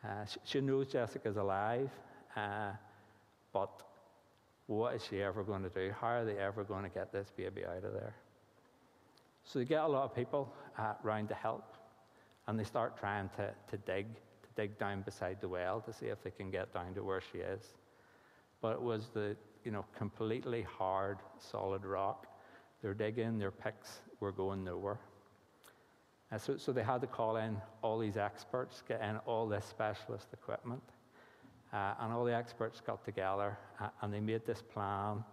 Uh, 0.03 0.25
she, 0.25 0.39
she, 0.43 0.61
knows 0.61 0.89
Jessica's 0.89 1.37
alive, 1.37 1.89
uh, 2.35 2.69
but 3.51 3.81
what 4.67 4.93
is 4.93 5.03
she 5.03 5.23
ever 5.23 5.41
going 5.41 5.63
to 5.63 5.69
do? 5.69 5.91
How 5.99 6.09
are 6.09 6.23
they 6.23 6.37
ever 6.37 6.63
going 6.63 6.83
to 6.83 6.89
get 6.89 7.11
this 7.11 7.31
baby 7.35 7.65
out 7.65 7.83
of 7.83 7.93
there? 7.93 8.13
So 9.43 9.57
they 9.57 9.65
get 9.65 9.81
a 9.81 9.87
lot 9.87 10.03
of 10.03 10.15
people 10.15 10.53
uh, 10.77 10.93
round 11.01 11.29
to 11.29 11.33
help, 11.33 11.75
and 12.45 12.59
they 12.59 12.63
start 12.63 12.99
trying 12.99 13.29
to, 13.29 13.49
to 13.71 13.77
dig, 13.77 14.05
to 14.13 14.49
dig 14.55 14.77
down 14.77 15.01
beside 15.01 15.41
the 15.41 15.49
well 15.49 15.81
to 15.81 15.91
see 15.91 16.05
if 16.05 16.23
they 16.23 16.29
can 16.29 16.51
get 16.51 16.71
down 16.75 16.93
to 16.93 17.03
where 17.03 17.21
she 17.31 17.39
is. 17.39 17.73
But 18.61 18.73
it 18.73 18.81
was 18.83 19.07
the 19.15 19.35
you 19.65 19.71
know 19.71 19.83
completely 19.97 20.61
hard, 20.61 21.17
solid 21.39 21.83
rock. 21.83 22.27
They're 22.83 22.93
digging, 22.93 23.39
their 23.39 23.49
picks 23.49 24.01
were 24.19 24.31
going 24.31 24.63
nowhere. 24.63 24.99
And 26.31 26.41
so, 26.41 26.57
so 26.57 26.73
they 26.73 26.83
had 26.83 27.01
to 27.01 27.07
call 27.07 27.37
in 27.37 27.57
all 27.81 27.99
these 27.99 28.17
experts, 28.17 28.83
get 28.87 29.01
in 29.01 29.17
all 29.25 29.47
this 29.47 29.65
specialist 29.65 30.27
equipment. 30.33 30.83
Uh, 31.73 31.93
and 31.99 32.13
all 32.13 32.25
the 32.25 32.35
experts 32.35 32.81
got 32.85 33.03
together 33.03 33.57
uh, 33.81 33.89
and 34.01 34.13
they 34.13 34.21
made 34.21 34.45
this 34.45 34.61
plan 34.61 35.23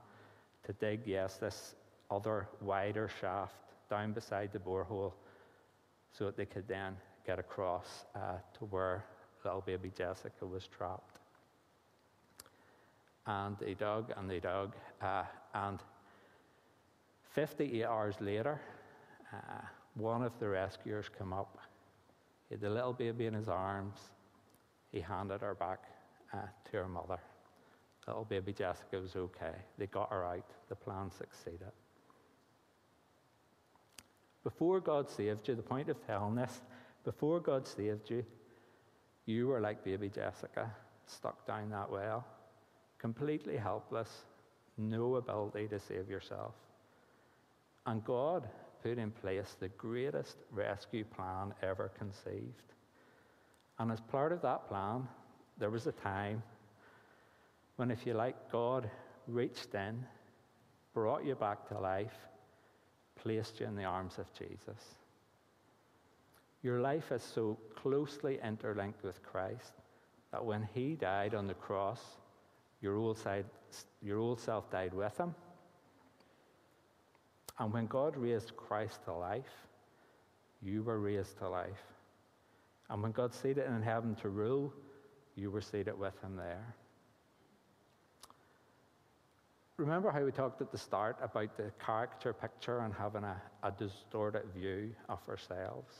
to 0.64 0.72
dig, 0.74 1.00
yes, 1.06 1.36
this 1.36 1.74
other 2.10 2.48
wider 2.60 3.08
shaft 3.20 3.54
down 3.88 4.12
beside 4.12 4.52
the 4.52 4.58
borehole 4.58 5.12
so 6.12 6.26
that 6.26 6.36
they 6.36 6.46
could 6.46 6.66
then 6.68 6.96
get 7.26 7.38
across 7.38 8.04
uh, 8.14 8.36
to 8.58 8.64
where 8.66 9.04
little 9.44 9.60
baby 9.60 9.92
Jessica 9.96 10.46
was 10.46 10.66
trapped. 10.66 11.18
And 13.26 13.56
they 13.58 13.74
dug 13.74 14.12
and 14.16 14.28
they 14.28 14.40
dug, 14.40 14.74
uh, 15.00 15.24
and 15.54 15.78
58 17.32 17.84
hours 17.84 18.14
later, 18.20 18.60
uh, 19.32 19.36
one 19.94 20.22
of 20.22 20.32
the 20.38 20.48
rescuers 20.48 21.08
came 21.16 21.32
up. 21.32 21.58
He 22.48 22.54
had 22.54 22.60
the 22.60 22.70
little 22.70 22.92
baby 22.92 23.26
in 23.26 23.34
his 23.34 23.48
arms. 23.48 23.98
He 24.90 25.00
handed 25.00 25.40
her 25.40 25.54
back 25.54 25.80
uh, 26.32 26.38
to 26.70 26.76
her 26.76 26.88
mother. 26.88 27.18
Little 28.06 28.24
baby 28.24 28.52
Jessica 28.52 29.00
was 29.00 29.16
okay. 29.16 29.54
They 29.78 29.86
got 29.86 30.10
her 30.10 30.24
out. 30.24 30.50
The 30.68 30.74
plan 30.74 31.10
succeeded. 31.10 31.72
Before 34.42 34.78
God 34.80 35.08
saved 35.08 35.48
you, 35.48 35.54
the 35.54 35.62
point 35.62 35.88
of 35.88 36.06
telling 36.06 36.34
this, 36.34 36.60
before 37.02 37.40
God 37.40 37.66
saved 37.66 38.10
you, 38.10 38.24
you 39.24 39.46
were 39.46 39.60
like 39.60 39.84
baby 39.84 40.10
Jessica, 40.10 40.70
stuck 41.06 41.46
down 41.46 41.70
that 41.70 41.90
well, 41.90 42.26
completely 42.98 43.56
helpless, 43.56 44.24
no 44.76 45.16
ability 45.16 45.68
to 45.68 45.80
save 45.80 46.10
yourself. 46.10 46.52
And 47.86 48.04
God 48.04 48.48
put 48.84 48.98
in 48.98 49.10
place 49.10 49.56
the 49.58 49.68
greatest 49.70 50.36
rescue 50.52 51.04
plan 51.04 51.54
ever 51.62 51.90
conceived. 51.98 52.74
And 53.78 53.90
as 53.90 54.00
part 54.00 54.30
of 54.30 54.42
that 54.42 54.68
plan, 54.68 55.08
there 55.58 55.70
was 55.70 55.86
a 55.86 55.92
time 55.92 56.42
when, 57.76 57.90
if 57.90 58.06
you 58.06 58.12
like, 58.12 58.52
God 58.52 58.90
reached 59.26 59.74
in, 59.74 60.04
brought 60.92 61.24
you 61.24 61.34
back 61.34 61.66
to 61.68 61.78
life, 61.78 62.14
placed 63.16 63.58
you 63.58 63.66
in 63.66 63.74
the 63.74 63.84
arms 63.84 64.18
of 64.18 64.32
Jesus. 64.34 64.96
Your 66.62 66.80
life 66.80 67.10
is 67.10 67.22
so 67.22 67.58
closely 67.74 68.38
interlinked 68.44 69.02
with 69.02 69.22
Christ 69.22 69.72
that 70.30 70.44
when 70.44 70.68
He 70.74 70.94
died 70.94 71.34
on 71.34 71.46
the 71.46 71.54
cross, 71.54 72.00
your 72.82 72.96
old, 72.96 73.16
side, 73.16 73.46
your 74.02 74.18
old 74.18 74.40
self 74.40 74.70
died 74.70 74.92
with 74.92 75.16
Him. 75.16 75.34
And 77.58 77.72
when 77.72 77.86
God 77.86 78.16
raised 78.16 78.56
Christ 78.56 79.04
to 79.04 79.12
life, 79.12 79.66
you 80.62 80.82
were 80.82 80.98
raised 80.98 81.38
to 81.38 81.48
life. 81.48 81.84
And 82.90 83.02
when 83.02 83.12
God 83.12 83.32
seated 83.32 83.66
in 83.66 83.82
heaven 83.82 84.14
to 84.16 84.28
rule, 84.28 84.72
you 85.36 85.50
were 85.50 85.60
seated 85.60 85.98
with 85.98 86.20
Him 86.22 86.36
there. 86.36 86.74
Remember 89.76 90.10
how 90.10 90.22
we 90.22 90.30
talked 90.30 90.60
at 90.60 90.70
the 90.70 90.78
start 90.78 91.16
about 91.20 91.56
the 91.56 91.72
character 91.84 92.32
picture 92.32 92.80
and 92.80 92.94
having 92.94 93.24
a, 93.24 93.40
a 93.62 93.72
distorted 93.72 94.44
view 94.54 94.94
of 95.08 95.18
ourselves? 95.28 95.92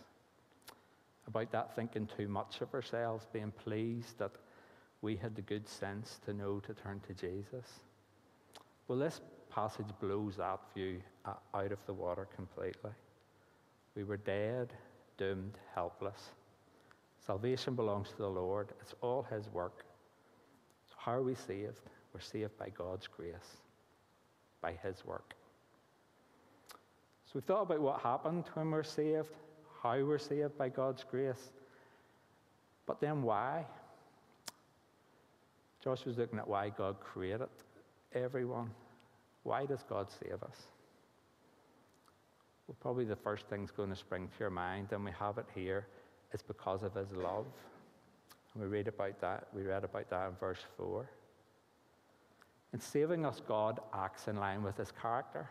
About 1.26 1.50
that 1.52 1.75
thinking 1.75 2.08
too 2.16 2.28
much 2.28 2.61
of 2.61 2.73
ourselves, 2.73 3.26
being 3.32 3.50
pleased 3.50 4.19
that 4.19 4.30
we 5.02 5.17
had 5.17 5.34
the 5.34 5.43
good 5.43 5.69
sense 5.69 6.21
to 6.25 6.32
know 6.32 6.60
to 6.60 6.75
turn 6.75 7.00
to 7.08 7.14
Jesus? 7.14 7.67
Well, 8.86 8.99
this 8.99 9.21
passage 9.54 9.86
blows 10.00 10.36
that 10.36 10.45
uh, 10.45 10.56
view 10.75 11.00
out 11.54 11.73
of 11.73 11.78
the 11.86 11.93
water 11.93 12.26
completely. 12.34 12.90
We 13.95 14.02
were 14.02 14.17
dead, 14.17 14.73
doomed, 15.17 15.54
helpless. 15.75 16.30
Salvation 17.25 17.75
belongs 17.75 18.10
to 18.10 18.17
the 18.19 18.28
Lord, 18.28 18.69
it's 18.80 18.95
all 19.00 19.23
His 19.23 19.49
work. 19.52 19.84
So, 20.88 20.97
how 20.99 21.12
are 21.12 21.23
we 21.23 21.34
saved? 21.34 21.80
We're 22.12 22.21
saved 22.21 22.58
by 22.58 22.71
God's 22.71 23.06
grace 23.06 23.56
by 24.60 24.73
His 24.82 25.04
work. 25.04 25.34
So 27.26 27.32
we've 27.34 27.45
thought 27.45 27.62
about 27.62 27.80
what 27.80 28.00
happened 28.00 28.45
when 28.54 28.71
we're 28.71 28.82
saved, 28.82 29.30
how 29.82 30.02
we're 30.02 30.19
saved 30.19 30.56
by 30.56 30.69
God's 30.69 31.04
grace, 31.04 31.50
but 32.86 33.00
then 33.00 33.23
why? 33.23 33.67
Josh 35.82 36.04
was 36.04 36.17
looking 36.17 36.38
at 36.38 36.49
why 36.49 36.71
God 36.71 37.00
created 37.00 37.49
everyone. 38.14 38.71
Why 39.45 39.67
does 39.67 39.85
God 39.89 40.09
save 40.11 40.43
us? 40.43 40.57
Well, 42.67 42.76
probably 42.80 43.04
the 43.04 43.15
first 43.15 43.47
thing's 43.47 43.71
going 43.71 43.91
to 43.91 43.97
spring 43.97 44.26
to 44.26 44.41
your 44.41 44.50
mind, 44.50 44.89
and 44.93 45.04
we 45.04 45.11
have 45.19 45.39
it 45.39 45.47
here, 45.54 45.87
is 46.33 46.43
because 46.43 46.83
of 46.83 46.95
his 46.95 47.13
love. 47.13 47.47
And 48.52 48.63
we 48.63 48.69
read 48.69 48.89
about 48.89 49.21
that, 49.21 49.49
we 49.54 49.63
read 49.63 49.85
about 49.85 50.09
that 50.11 50.28
in 50.28 50.35
verse 50.37 50.65
4. 50.78 51.09
In 52.73 52.80
saving 52.80 53.25
us, 53.25 53.41
God 53.47 53.80
acts 53.93 54.28
in 54.28 54.37
line 54.37 54.63
with 54.63 54.76
his 54.76 54.91
character. 54.91 55.49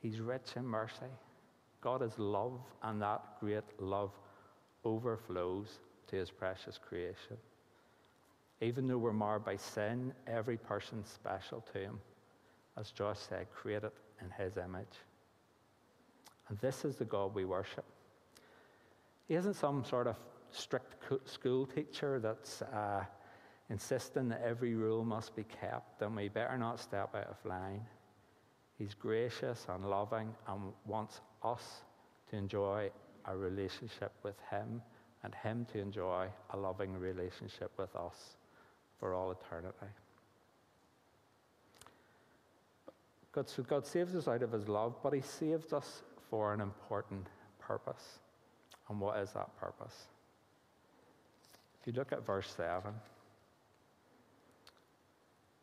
He's 0.00 0.20
rich 0.20 0.54
in 0.56 0.66
mercy. 0.66 1.12
God 1.82 2.02
is 2.02 2.18
love, 2.18 2.58
and 2.82 3.00
that 3.02 3.22
great 3.38 3.64
love 3.78 4.10
overflows 4.84 5.78
to 6.08 6.16
his 6.16 6.30
precious 6.30 6.78
creation. 6.78 7.36
Even 8.62 8.86
though 8.86 8.98
we're 8.98 9.12
marred 9.12 9.44
by 9.44 9.56
sin, 9.56 10.12
every 10.26 10.56
person's 10.56 11.08
special 11.08 11.64
to 11.72 11.78
him. 11.78 12.00
As 12.76 12.90
Josh 12.90 13.18
said, 13.18 13.46
created 13.50 13.92
in 14.22 14.30
his 14.30 14.56
image. 14.56 14.96
And 16.48 16.58
this 16.58 16.84
is 16.84 16.96
the 16.96 17.04
God 17.04 17.34
we 17.34 17.44
worship. 17.44 17.84
He 19.28 19.34
isn't 19.34 19.54
some 19.54 19.84
sort 19.84 20.06
of 20.06 20.16
strict 20.50 21.28
school 21.28 21.66
teacher 21.66 22.18
that's 22.18 22.62
uh, 22.62 23.04
insisting 23.70 24.28
that 24.28 24.42
every 24.44 24.74
rule 24.74 25.04
must 25.04 25.36
be 25.36 25.44
kept 25.44 26.02
and 26.02 26.16
we 26.16 26.28
better 26.28 26.58
not 26.58 26.80
step 26.80 27.14
out 27.14 27.28
of 27.28 27.36
line. 27.44 27.82
He's 28.78 28.94
gracious 28.94 29.66
and 29.68 29.88
loving 29.88 30.34
and 30.48 30.72
wants 30.86 31.20
us 31.44 31.82
to 32.30 32.36
enjoy 32.36 32.90
a 33.26 33.36
relationship 33.36 34.12
with 34.22 34.36
Him 34.50 34.82
and 35.22 35.34
Him 35.34 35.66
to 35.72 35.78
enjoy 35.78 36.28
a 36.50 36.56
loving 36.56 36.98
relationship 36.98 37.70
with 37.78 37.94
us 37.94 38.36
for 38.98 39.14
all 39.14 39.30
eternity. 39.30 39.92
God, 43.32 43.48
so 43.48 43.62
God 43.62 43.86
saves 43.86 44.14
us 44.14 44.26
out 44.26 44.42
of 44.42 44.52
His 44.52 44.68
love, 44.68 44.96
but 45.02 45.12
He 45.12 45.20
saves 45.20 45.72
us 45.72 46.02
for 46.28 46.52
an 46.52 46.60
important 46.60 47.26
purpose. 47.58 48.20
And 48.88 49.00
what 49.00 49.18
is 49.18 49.30
that 49.32 49.56
purpose? 49.58 50.06
If 51.80 51.86
you 51.86 51.92
look 51.92 52.12
at 52.12 52.26
verse 52.26 52.52
7, 52.56 52.92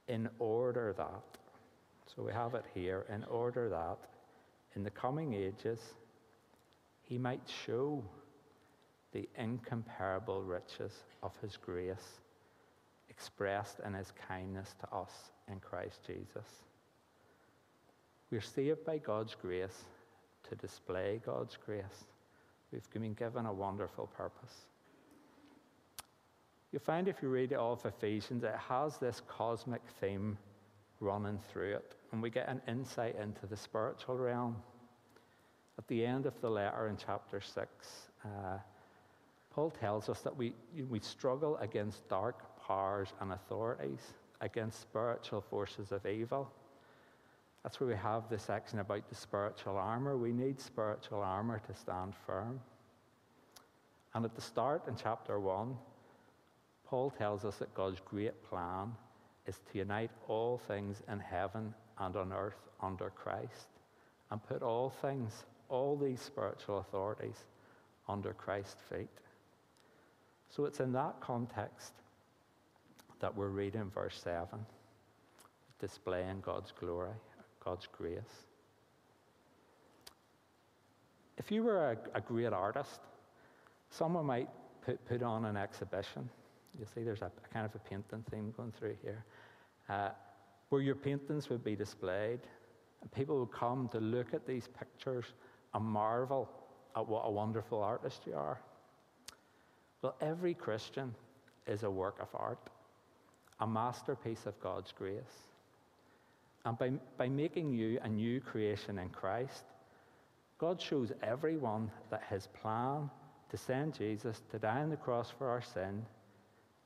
in 0.07 0.29
order 0.39 0.93
that, 0.97 1.23
so 2.15 2.23
we 2.23 2.31
have 2.31 2.55
it 2.55 2.63
here, 2.73 3.05
in 3.13 3.23
order 3.25 3.69
that 3.69 3.97
in 4.75 4.83
the 4.83 4.89
coming 4.89 5.33
ages 5.33 5.79
he 7.01 7.17
might 7.17 7.41
show 7.65 8.03
the 9.11 9.27
incomparable 9.37 10.41
riches 10.43 11.03
of 11.23 11.33
his 11.41 11.57
grace 11.57 12.19
expressed 13.09 13.79
in 13.85 13.93
his 13.93 14.13
kindness 14.27 14.75
to 14.79 14.95
us 14.95 15.31
in 15.51 15.59
Christ 15.59 15.99
Jesus. 16.05 16.66
We're 18.29 18.41
saved 18.41 18.83
by 18.85 18.97
God's 18.97 19.35
grace 19.35 19.85
to 20.49 20.55
display 20.55 21.21
God's 21.25 21.57
grace. 21.65 22.05
We've 22.71 22.89
been 22.91 23.13
given 23.13 23.45
a 23.45 23.53
wonderful 23.53 24.07
purpose. 24.07 24.65
You'll 26.71 26.81
find 26.81 27.07
if 27.07 27.21
you 27.21 27.29
read 27.29 27.53
all 27.53 27.73
of 27.73 27.85
Ephesians, 27.85 28.43
it 28.43 28.55
has 28.67 28.97
this 28.97 29.21
cosmic 29.27 29.81
theme 30.01 30.37
running 30.99 31.39
through 31.51 31.75
it, 31.75 31.95
and 32.11 32.21
we 32.21 32.29
get 32.29 32.49
an 32.49 32.61
insight 32.67 33.15
into 33.15 33.45
the 33.45 33.55
spiritual 33.55 34.17
realm. 34.17 34.57
At 35.77 35.87
the 35.87 36.05
end 36.05 36.25
of 36.25 36.39
the 36.41 36.49
letter 36.49 36.87
in 36.87 36.97
chapter 36.97 37.39
6, 37.39 37.67
uh, 38.25 38.27
Paul 39.51 39.71
tells 39.71 40.09
us 40.09 40.21
that 40.21 40.35
we, 40.35 40.53
we 40.89 40.99
struggle 40.99 41.55
against 41.57 42.07
dark 42.09 42.43
powers 42.59 43.13
and 43.21 43.31
authorities, 43.31 44.13
against 44.41 44.81
spiritual 44.81 45.41
forces 45.41 45.91
of 45.93 46.05
evil. 46.05 46.51
That's 47.63 47.79
where 47.79 47.89
we 47.89 47.95
have 47.95 48.29
this 48.29 48.43
section 48.43 48.79
about 48.79 49.09
the 49.09 49.15
spiritual 49.15 49.77
armor. 49.77 50.17
We 50.17 50.31
need 50.31 50.59
spiritual 50.59 51.21
armor 51.21 51.59
to 51.67 51.73
stand 51.75 52.13
firm. 52.25 52.59
And 54.13 54.23
at 54.25 54.35
the 54.35 54.41
start 54.41 54.87
in 54.87 54.95
chapter 54.95 55.39
1, 55.39 55.75
Paul 56.85 57.11
tells 57.11 57.43
us 57.43 57.57
that 57.57 57.73
God's 57.73 57.99
great 58.05 58.43
plan 58.49 58.93
is 59.45 59.59
to 59.71 59.79
unite 59.79 60.11
all 60.27 60.57
things 60.57 61.01
in 61.11 61.19
heaven 61.19 61.73
and 61.99 62.15
on 62.15 62.31
earth 62.31 62.67
under 62.81 63.09
Christ 63.09 63.67
and 64.31 64.43
put 64.43 64.61
all 64.61 64.89
things 64.89 65.45
all 65.69 65.97
these 65.97 66.21
spiritual 66.21 66.79
authorities 66.79 67.45
under 68.07 68.33
Christ's 68.33 68.81
feet. 68.89 69.09
So 70.49 70.65
it's 70.65 70.79
in 70.79 70.93
that 70.93 71.19
context 71.19 71.93
that 73.19 73.35
we're 73.35 73.49
reading 73.49 73.91
verse 73.93 74.19
7, 74.23 74.47
displaying 75.79 76.41
God's 76.41 76.71
glory, 76.71 77.15
God's 77.67 77.87
grace. 77.97 78.45
If 81.37 81.51
you 81.51 81.63
were 81.63 81.91
a, 81.91 81.97
a 82.17 82.21
great 82.21 82.53
artist, 82.53 83.01
someone 83.89 84.25
might 84.25 84.47
put, 84.85 85.05
put 85.05 85.21
on 85.21 85.43
an 85.43 85.57
exhibition. 85.57 86.29
You 86.79 86.85
see, 86.95 87.03
there's 87.03 87.21
a, 87.21 87.25
a 87.25 87.53
kind 87.53 87.65
of 87.65 87.75
a 87.75 87.79
painting 87.79 88.23
theme 88.31 88.53
going 88.55 88.71
through 88.71 88.95
here, 89.03 89.25
uh, 89.89 90.11
where 90.69 90.81
your 90.81 90.95
paintings 90.95 91.49
would 91.49 91.61
be 91.61 91.75
displayed. 91.75 92.39
And 93.01 93.11
people 93.11 93.37
would 93.39 93.51
come 93.51 93.89
to 93.89 93.99
look 93.99 94.33
at 94.33 94.47
these 94.47 94.69
pictures 94.69 95.25
and 95.73 95.83
marvel 95.83 96.49
at 96.95 97.05
what 97.05 97.23
a 97.25 97.31
wonderful 97.31 97.83
artist 97.83 98.21
you 98.25 98.33
are. 98.33 98.61
Well, 100.01 100.15
every 100.21 100.53
Christian 100.53 101.13
is 101.67 101.83
a 101.83 101.91
work 101.91 102.17
of 102.21 102.29
art, 102.33 102.69
a 103.59 103.67
masterpiece 103.67 104.45
of 104.45 104.57
God's 104.61 104.93
grace. 104.93 105.47
And 106.65 106.77
by, 106.77 106.91
by 107.17 107.29
making 107.29 107.73
you 107.73 107.99
a 108.03 108.09
new 108.09 108.41
creation 108.41 108.99
in 108.99 109.09
Christ, 109.09 109.63
God 110.57 110.81
shows 110.81 111.11
everyone 111.21 111.91
that 112.09 112.23
his 112.29 112.47
plan 112.61 113.09
to 113.49 113.57
send 113.57 113.93
Jesus 113.93 114.41
to 114.51 114.59
die 114.59 114.81
on 114.81 114.89
the 114.89 114.97
cross 114.97 115.31
for 115.37 115.47
our 115.47 115.61
sin, 115.61 116.05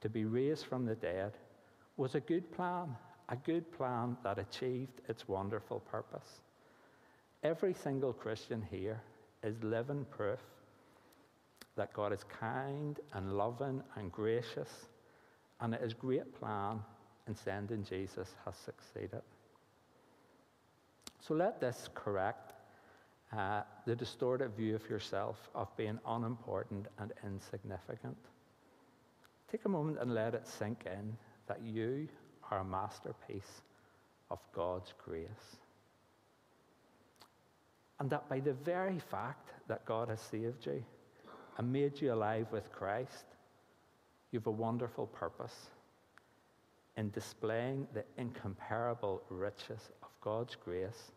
to 0.01 0.09
be 0.09 0.25
raised 0.25 0.65
from 0.65 0.85
the 0.85 0.95
dead, 0.95 1.33
was 1.97 2.15
a 2.15 2.19
good 2.19 2.51
plan, 2.51 2.95
a 3.29 3.35
good 3.35 3.71
plan 3.71 4.17
that 4.23 4.37
achieved 4.37 5.01
its 5.07 5.27
wonderful 5.27 5.79
purpose. 5.79 6.41
Every 7.43 7.73
single 7.73 8.13
Christian 8.13 8.61
here 8.69 9.01
is 9.43 9.55
living 9.63 10.05
proof 10.11 10.39
that 11.75 11.93
God 11.93 12.13
is 12.13 12.23
kind 12.39 12.99
and 13.13 13.37
loving 13.37 13.81
and 13.95 14.11
gracious, 14.11 14.69
and 15.61 15.73
that 15.73 15.81
his 15.81 15.93
great 15.93 16.37
plan 16.39 16.79
in 17.27 17.35
sending 17.35 17.83
Jesus 17.83 18.35
has 18.45 18.55
succeeded. 18.55 19.21
So 21.21 21.35
let 21.35 21.61
this 21.61 21.87
correct 21.93 22.53
uh, 23.31 23.61
the 23.85 23.95
distorted 23.95 24.55
view 24.55 24.75
of 24.75 24.89
yourself 24.89 25.49
of 25.55 25.75
being 25.77 25.99
unimportant 26.05 26.87
and 26.99 27.13
insignificant. 27.25 28.17
Take 29.49 29.65
a 29.65 29.69
moment 29.69 29.99
and 30.01 30.13
let 30.13 30.33
it 30.33 30.47
sink 30.47 30.85
in 30.85 31.15
that 31.47 31.61
you 31.61 32.07
are 32.49 32.59
a 32.59 32.65
masterpiece 32.65 33.61
of 34.29 34.39
God's 34.53 34.93
grace. 35.05 35.57
And 37.99 38.09
that 38.09 38.27
by 38.27 38.39
the 38.39 38.53
very 38.53 38.99
fact 38.99 39.49
that 39.67 39.85
God 39.85 40.09
has 40.09 40.19
saved 40.19 40.65
you 40.65 40.83
and 41.57 41.71
made 41.71 42.01
you 42.01 42.13
alive 42.13 42.47
with 42.51 42.71
Christ, 42.71 43.25
you 44.31 44.39
have 44.39 44.47
a 44.47 44.51
wonderful 44.51 45.07
purpose 45.07 45.67
in 46.97 47.11
displaying 47.11 47.87
the 47.93 48.03
incomparable 48.17 49.21
riches 49.29 49.89
God's 50.21 50.55
grace 50.55 51.11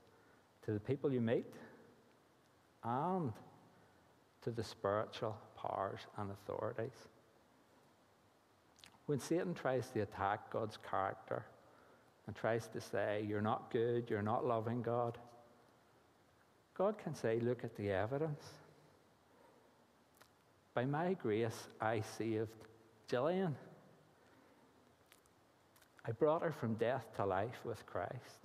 to 0.64 0.72
the 0.72 0.80
people 0.80 1.12
you 1.12 1.20
meet 1.20 1.52
and 2.82 3.32
to 4.42 4.50
the 4.50 4.64
spiritual 4.64 5.36
powers 5.56 6.00
and 6.16 6.30
authorities. 6.30 7.08
When 9.06 9.20
Satan 9.20 9.54
tries 9.54 9.88
to 9.90 10.00
attack 10.00 10.50
God's 10.50 10.78
character 10.90 11.44
and 12.26 12.34
tries 12.34 12.66
to 12.68 12.80
say, 12.80 13.24
You're 13.28 13.42
not 13.42 13.70
good, 13.70 14.08
you're 14.08 14.22
not 14.22 14.46
loving 14.46 14.82
God, 14.82 15.18
God 16.76 16.96
can 16.98 17.14
say, 17.14 17.38
Look 17.40 17.64
at 17.64 17.76
the 17.76 17.90
evidence. 17.90 18.44
By 20.72 20.86
my 20.86 21.14
grace, 21.14 21.68
I 21.80 22.02
saved 22.18 22.48
Gillian. 23.08 23.54
I 26.06 26.12
brought 26.12 26.42
her 26.42 26.52
from 26.52 26.74
death 26.74 27.04
to 27.16 27.24
life 27.24 27.60
with 27.64 27.84
Christ. 27.86 28.40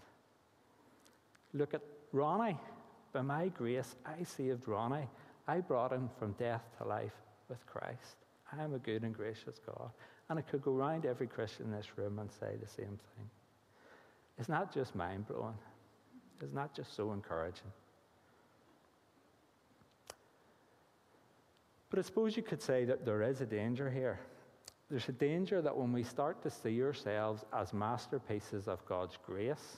Look 1.54 1.74
at 1.74 1.82
Ronnie. 2.12 2.58
By 3.12 3.22
my 3.22 3.48
grace, 3.48 3.96
I 4.06 4.24
saved 4.24 4.68
Ronnie. 4.68 5.08
I 5.48 5.62
brought 5.62 5.92
him 5.92 6.10
from 6.20 6.34
death 6.34 6.64
to 6.78 6.88
life 6.88 7.16
with 7.50 7.66
Christ. 7.66 8.18
I 8.52 8.64
am 8.64 8.74
a 8.74 8.80
good 8.80 9.04
and 9.04 9.16
gracious 9.16 9.60
God. 9.66 9.90
And 10.30 10.38
I 10.38 10.44
could 10.44 10.62
go 10.62 10.76
around 10.76 11.06
every 11.06 11.28
Christian 11.28 11.66
in 11.66 11.72
this 11.72 11.98
room 11.98 12.20
and 12.20 12.32
say 12.32 12.56
the 12.62 12.68
same 12.68 13.00
thing. 13.16 13.30
It's 14.38 14.50
not 14.50 14.74
just 14.74 14.96
mind 14.96 15.28
blowing, 15.28 15.58
it's 16.40 16.54
not 16.54 16.74
just 16.76 16.96
so 16.96 17.12
encouraging. 17.12 17.72
But 21.90 22.00
I 22.00 22.02
suppose 22.04 22.38
you 22.38 22.44
could 22.44 22.62
say 22.62 22.86
that 22.86 23.04
there 23.04 23.24
is 23.24 23.42
a 23.42 23.46
danger 23.46 23.90
here. 23.90 24.20
There's 24.90 25.10
a 25.10 25.14
danger 25.14 25.62
that 25.62 25.76
when 25.76 25.92
we 25.92 26.04
start 26.04 26.42
to 26.44 26.50
see 26.50 26.82
ourselves 26.84 27.44
as 27.52 27.74
masterpieces 27.74 28.68
of 28.68 28.86
God's 28.86 29.18
grace, 29.26 29.78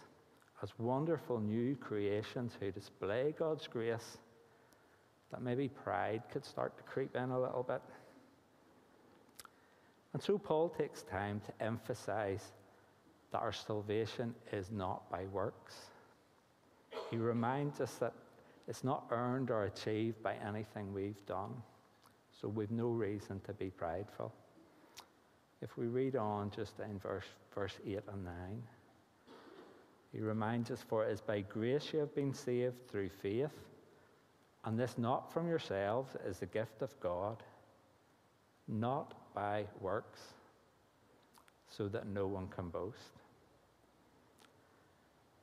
as 0.64 0.78
wonderful 0.78 1.40
new 1.40 1.76
creations 1.76 2.54
who 2.60 2.72
display 2.72 3.34
God's 3.38 3.68
grace, 3.68 4.18
that 5.32 5.42
maybe 5.42 5.68
pride 5.68 6.24
could 6.32 6.46
start 6.46 6.78
to 6.78 6.84
creep 6.84 7.16
in 7.16 7.32
a 7.32 7.40
little 7.40 7.64
bit. 7.64 7.82
And 10.14 10.22
so 10.22 10.38
Paul 10.38 10.70
takes 10.70 11.04
time 11.04 11.42
to 11.46 11.66
emphasize 11.66 12.52
that 13.32 13.40
our 13.40 13.54
salvation 13.54 14.36
is 14.52 14.70
not 14.72 15.10
by 15.10 15.26
works. 15.26 15.76
He 17.10 17.18
reminds 17.18 17.80
us 17.80 17.96
that 17.96 18.14
it's 18.68 18.84
not 18.84 19.06
earned 19.10 19.50
or 19.50 19.64
achieved 19.64 20.22
by 20.22 20.36
anything 20.46 20.94
we've 20.94 21.26
done. 21.26 21.54
So 22.40 22.48
we've 22.48 22.72
no 22.72 22.90
reason 22.90 23.40
to 23.46 23.54
be 23.54 23.70
prideful. 23.70 24.34
If 25.62 25.78
we 25.78 25.88
read 25.88 26.16
on 26.16 26.52
just 26.52 26.80
in 26.80 27.00
verse, 27.00 27.26
verse 27.54 27.78
8 27.86 28.00
and 28.12 28.26
9. 28.26 28.34
He 30.12 30.20
reminds 30.20 30.72
us, 30.72 30.84
For 30.88 31.06
it 31.06 31.12
is 31.12 31.22
by 31.22 31.42
grace 31.42 31.92
you 31.94 32.00
have 32.00 32.14
been 32.14 32.34
saved 32.34 32.88
through 32.88 33.10
faith, 33.10 33.54
and 34.66 34.78
this 34.78 34.98
not 34.98 35.32
from 35.32 35.48
yourselves 35.48 36.16
is 36.26 36.40
the 36.40 36.46
gift 36.46 36.82
of 36.82 37.00
God, 37.00 37.42
not 38.68 39.34
by 39.34 39.66
works, 39.80 40.20
so 41.70 41.88
that 41.88 42.08
no 42.08 42.28
one 42.28 42.48
can 42.50 42.70
boast. 42.70 43.14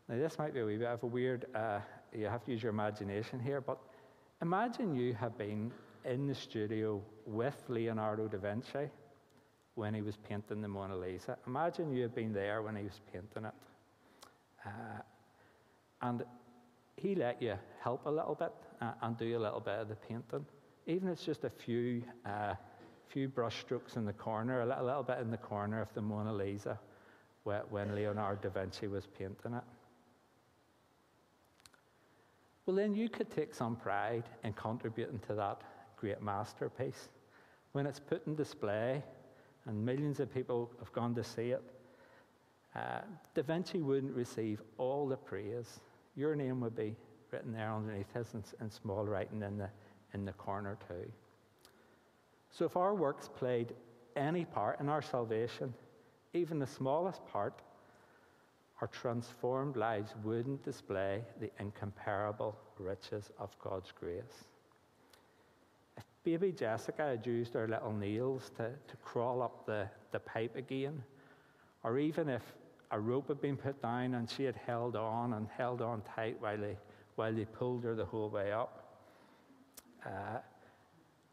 Now, 0.09 0.17
this 0.17 0.39
might 0.39 0.55
be 0.55 0.61
a 0.61 0.67
wee 0.67 0.77
bit 0.77 0.87
of 0.87 1.03
a 1.03 1.07
weird, 1.07 1.47
uh, 1.55 1.81
you 2.15 2.27
have 2.27 2.45
to 2.45 2.53
use 2.53 2.63
your 2.63 2.71
imagination 2.71 3.41
here, 3.41 3.61
but 3.61 3.79
imagine 4.41 4.95
you 4.95 5.15
have 5.15 5.37
been 5.37 5.73
in 6.05 6.27
the 6.27 6.35
studio 6.35 7.03
with 7.27 7.57
Leonardo 7.69 8.29
da 8.29 8.39
Vinci 8.39 8.91
when 9.75 9.95
he 9.95 10.01
was 10.01 10.17
painting 10.17 10.63
the 10.63 10.69
Mona 10.69 10.97
Lisa. 10.97 11.37
Imagine 11.47 11.93
you 11.93 12.03
had 12.03 12.15
been 12.15 12.33
there 12.33 12.63
when 12.63 12.77
he 12.77 12.85
was 12.85 13.01
painting 13.13 13.45
it. 13.45 13.55
Uh, 14.69 15.03
and 16.03 16.25
he 16.97 17.15
let 17.15 17.41
you 17.41 17.55
help 17.81 18.07
a 18.07 18.11
little 18.11 18.35
bit 18.35 18.53
uh, 18.81 18.93
and 19.03 19.17
do 19.17 19.37
a 19.37 19.41
little 19.41 19.61
bit 19.61 19.79
of 19.79 19.89
the 19.89 19.97
painting. 19.97 20.45
Even 20.87 21.09
if 21.09 21.15
it's 21.15 21.25
just 21.25 21.45
a 21.45 21.51
few, 21.51 22.03
uh, 22.27 22.55
few 23.09 23.29
brush 23.29 23.61
strokes 23.61 23.97
in 23.97 24.05
the 24.05 24.13
corner, 24.13 24.61
a 24.61 24.67
little, 24.67 24.85
little 24.85 25.03
bit 25.03 25.19
in 25.19 25.31
the 25.31 25.37
corner 25.37 25.81
of 25.81 25.93
the 25.95 26.03
Mona 26.03 26.33
Lisa 26.33 26.79
when 27.71 27.95
Leonardo 27.95 28.49
da 28.49 28.61
Vinci 28.61 28.87
was 28.87 29.07
painting 29.07 29.55
it. 29.55 29.65
Well, 32.67 32.77
then 32.77 32.95
you 32.95 33.09
could 33.09 33.31
take 33.31 33.55
some 33.55 33.77
pride 33.77 34.25
in 34.45 34.53
contributing 34.53 35.19
to 35.29 35.35
that 35.35 35.63
great 35.97 36.21
masterpiece. 36.21 37.09
When 37.73 37.87
it's 37.87 38.01
put 38.01 38.27
in 38.27 38.35
display 38.35 39.03
and 39.65 39.85
millions 39.85 40.21
of 40.21 40.33
people 40.33 40.71
have 40.79 40.93
gone 40.93 41.15
to 41.15 41.25
see 41.25 41.51
it, 41.51 41.63
uh, 42.79 43.01
Da 43.35 43.43
Vinci 43.43 43.81
wouldn't 43.83 44.15
receive 44.15 44.63
all 44.79 45.09
the 45.09 45.17
praise. 45.17 45.81
Your 46.17 46.37
name 46.37 46.61
would 46.61 46.77
be 46.77 46.95
written 47.31 47.53
there 47.53 47.73
underneath 47.73 48.13
his 48.15 48.35
in, 48.35 48.45
in 48.61 48.71
small 48.71 49.05
writing 49.05 49.43
in 49.43 49.59
the, 49.59 49.69
in 50.15 50.25
the 50.25 50.33
corner, 50.33 50.79
too. 50.87 51.11
So 52.51 52.65
if 52.65 52.77
our 52.77 52.95
works 52.95 53.29
played 53.29 53.75
any 54.17 54.45
part 54.45 54.81
in 54.81 54.89
our 54.89 55.03
salvation, 55.03 55.75
even 56.35 56.59
the 56.59 56.67
smallest 56.67 57.25
part, 57.27 57.61
our 58.81 58.89
transformed 58.89 59.77
lives 59.77 60.15
wouldn't 60.23 60.63
display 60.63 61.23
the 61.41 61.51
incomparable 61.59 62.57
riches 62.79 63.31
of 63.39 63.59
God's 63.59 63.93
grace. 63.93 64.45
If 65.97 66.05
baby 66.23 66.53
Jessica 66.53 67.03
had 67.03 67.27
used 67.27 67.55
her 67.55 67.67
little 67.67 67.93
nails 67.93 68.51
to, 68.57 68.71
to 68.71 68.97
crawl 69.03 69.43
up 69.43 69.67
the, 69.67 69.89
the 70.13 70.21
pipe 70.21 70.55
again, 70.55 71.03
or 71.83 71.99
even 71.99 72.29
if 72.29 72.43
a 72.91 72.99
rope 72.99 73.29
had 73.29 73.41
been 73.41 73.57
put 73.57 73.81
down 73.83 74.15
and 74.15 74.29
she 74.31 74.45
had 74.45 74.57
held 74.57 74.97
on 74.97 75.35
and 75.35 75.47
held 75.57 75.83
on 75.83 76.03
tight 76.03 76.37
while 76.41 76.57
they, 76.57 76.77
while 77.17 77.33
they 77.33 77.45
pulled 77.45 77.85
her 77.85 77.95
the 77.95 78.05
whole 78.05 78.31
way 78.31 78.53
up. 78.53 78.85
Uh, 80.05 80.39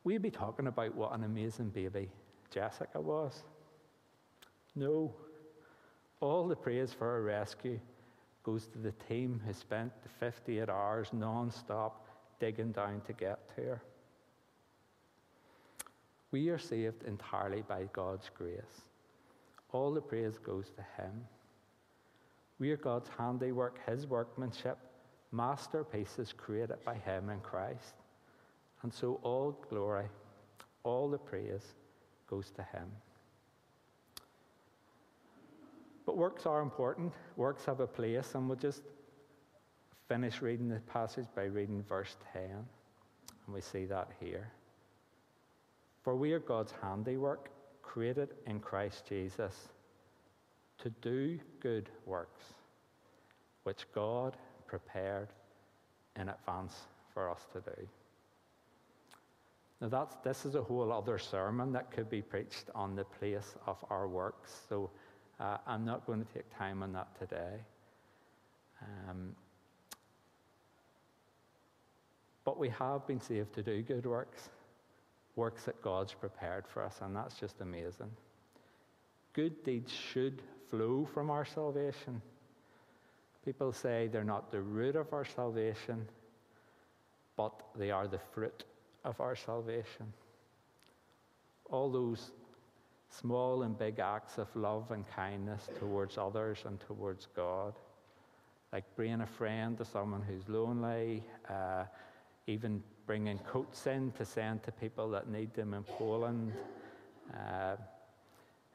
we'd 0.04 0.22
be 0.22 0.32
talking 0.32 0.68
about 0.68 0.94
what 0.96 1.14
an 1.14 1.24
amazing 1.24 1.70
baby 1.70 2.10
Jessica 2.52 3.00
was. 3.00 3.44
No, 4.76 5.14
all 6.20 6.48
the 6.48 6.56
praise 6.56 6.92
for 6.92 7.06
her 7.06 7.24
rescue 7.24 7.80
goes 8.44 8.68
to 8.68 8.78
the 8.78 8.92
team 9.10 9.42
who 9.46 9.54
spent 9.54 9.92
the 10.04 10.10
58 10.10 10.70
hours 10.70 11.10
non 11.14 11.50
stop 11.52 12.08
digging 12.40 12.72
down 12.72 13.02
to 13.08 13.14
get 13.14 13.40
to 13.56 13.62
her. 13.62 13.82
We 16.32 16.50
are 16.50 16.60
saved 16.60 17.04
entirely 17.04 17.62
by 17.62 17.88
God's 17.94 18.30
grace. 18.38 18.82
All 19.72 19.94
the 19.94 20.02
praise 20.02 20.38
goes 20.38 20.70
to 20.76 21.02
Him. 21.02 21.26
We 22.60 22.72
are 22.72 22.78
God's 22.78 23.10
handiwork, 23.18 23.80
His 23.86 24.08
workmanship, 24.08 24.78
masterpieces 25.32 26.34
created 26.34 26.78
by 26.86 26.96
Him 26.96 27.30
in 27.30 27.40
Christ. 27.42 27.96
And 28.82 28.94
so 28.94 29.20
all 29.24 29.58
glory, 29.70 30.06
all 30.84 31.10
the 31.10 31.18
praise 31.18 31.74
goes 32.30 32.52
to 32.52 32.64
Him. 32.64 32.90
But 36.06 36.18
works 36.18 36.46
are 36.46 36.62
important. 36.62 37.14
Works 37.36 37.66
have 37.66 37.80
a 37.80 37.88
place, 37.88 38.36
and 38.36 38.48
we'll 38.48 38.58
just 38.58 38.84
finish 40.08 40.42
reading 40.42 40.70
the 40.70 40.80
passage 40.82 41.26
by 41.36 41.46
reading 41.46 41.84
verse 41.84 42.16
10. 42.32 42.44
And 42.44 43.54
we 43.54 43.62
see 43.62 43.86
that 43.86 44.12
here. 44.20 44.52
For 46.04 46.16
we 46.16 46.32
are 46.34 46.40
God's 46.40 46.74
handiwork, 46.82 47.50
created 47.82 48.30
in 48.46 48.60
Christ 48.60 49.06
Jesus, 49.08 49.70
to 50.80 50.90
do 51.02 51.40
good 51.60 51.90
works, 52.06 52.44
which 53.64 53.86
God 53.94 54.38
prepared 54.68 55.30
in 56.20 56.30
advance 56.30 56.74
for 57.14 57.30
us 57.30 57.42
to 57.54 57.62
do. 57.62 57.88
Now, 59.82 59.90
that's, 59.90 60.16
this 60.24 60.46
is 60.46 60.56
a 60.56 60.62
whole 60.62 60.92
other 60.92 61.18
sermon 61.18 61.74
that 61.74 61.92
could 61.92 62.10
be 62.10 62.22
preached 62.22 62.70
on 62.74 62.96
the 62.96 63.04
place 63.04 63.56
of 63.68 63.78
our 63.90 64.08
works. 64.08 64.62
So 64.70 64.90
uh, 65.40 65.58
I'm 65.68 65.86
not 65.86 66.06
going 66.06 66.24
to 66.26 66.34
take 66.34 66.46
time 66.58 66.82
on 66.82 66.94
that 66.94 67.08
today. 67.20 67.60
Um, 68.82 69.36
but 72.46 72.58
we 72.58 72.70
have 72.70 73.06
been 73.08 73.20
saved 73.20 73.54
to 73.56 73.64
do 73.64 73.82
good 73.82 74.06
works, 74.06 74.50
works 75.36 75.64
that 75.66 75.82
God's 75.82 76.14
prepared 76.14 76.66
for 76.68 76.84
us, 76.84 77.00
and 77.02 77.16
that's 77.16 77.36
just 77.36 77.60
amazing. 77.60 78.12
Good 79.34 79.64
deeds 79.66 79.92
should 79.92 80.42
flow 80.70 81.08
from 81.14 81.30
our 81.30 81.46
salvation. 81.46 82.22
People 83.44 83.72
say 83.72 84.10
they're 84.12 84.24
not 84.24 84.52
the 84.52 84.62
root 84.62 84.96
of 84.96 85.14
our 85.14 85.26
salvation, 85.26 86.08
but 87.38 87.54
they 87.76 87.92
are 87.92 88.08
the 88.08 88.20
fruit 88.34 88.64
of 89.04 89.20
our 89.22 89.36
salvation. 89.36 90.12
All 91.70 91.92
those 91.92 92.32
small 93.10 93.64
and 93.64 93.78
big 93.78 94.00
acts 94.00 94.38
of 94.38 94.48
love 94.56 94.92
and 94.92 95.06
kindness 95.08 95.70
towards 95.80 96.18
others 96.18 96.60
and 96.66 96.80
towards 96.80 97.28
God, 97.36 97.74
like 98.74 98.84
bringing 98.96 99.22
a 99.22 99.28
friend 99.28 99.78
to 99.78 99.86
someone 99.86 100.22
who's 100.22 100.48
lonely, 100.50 101.24
uh, 101.50 101.86
even 102.48 102.82
bringing 103.06 103.38
coats 103.40 103.88
in 103.88 104.12
to 104.14 104.26
send 104.26 104.64
to 104.64 104.72
people 104.72 105.10
that 105.12 105.30
need 105.30 105.54
them 105.54 105.74
in 105.74 105.84
Poland. 105.84 106.52
Uh, 107.34 107.76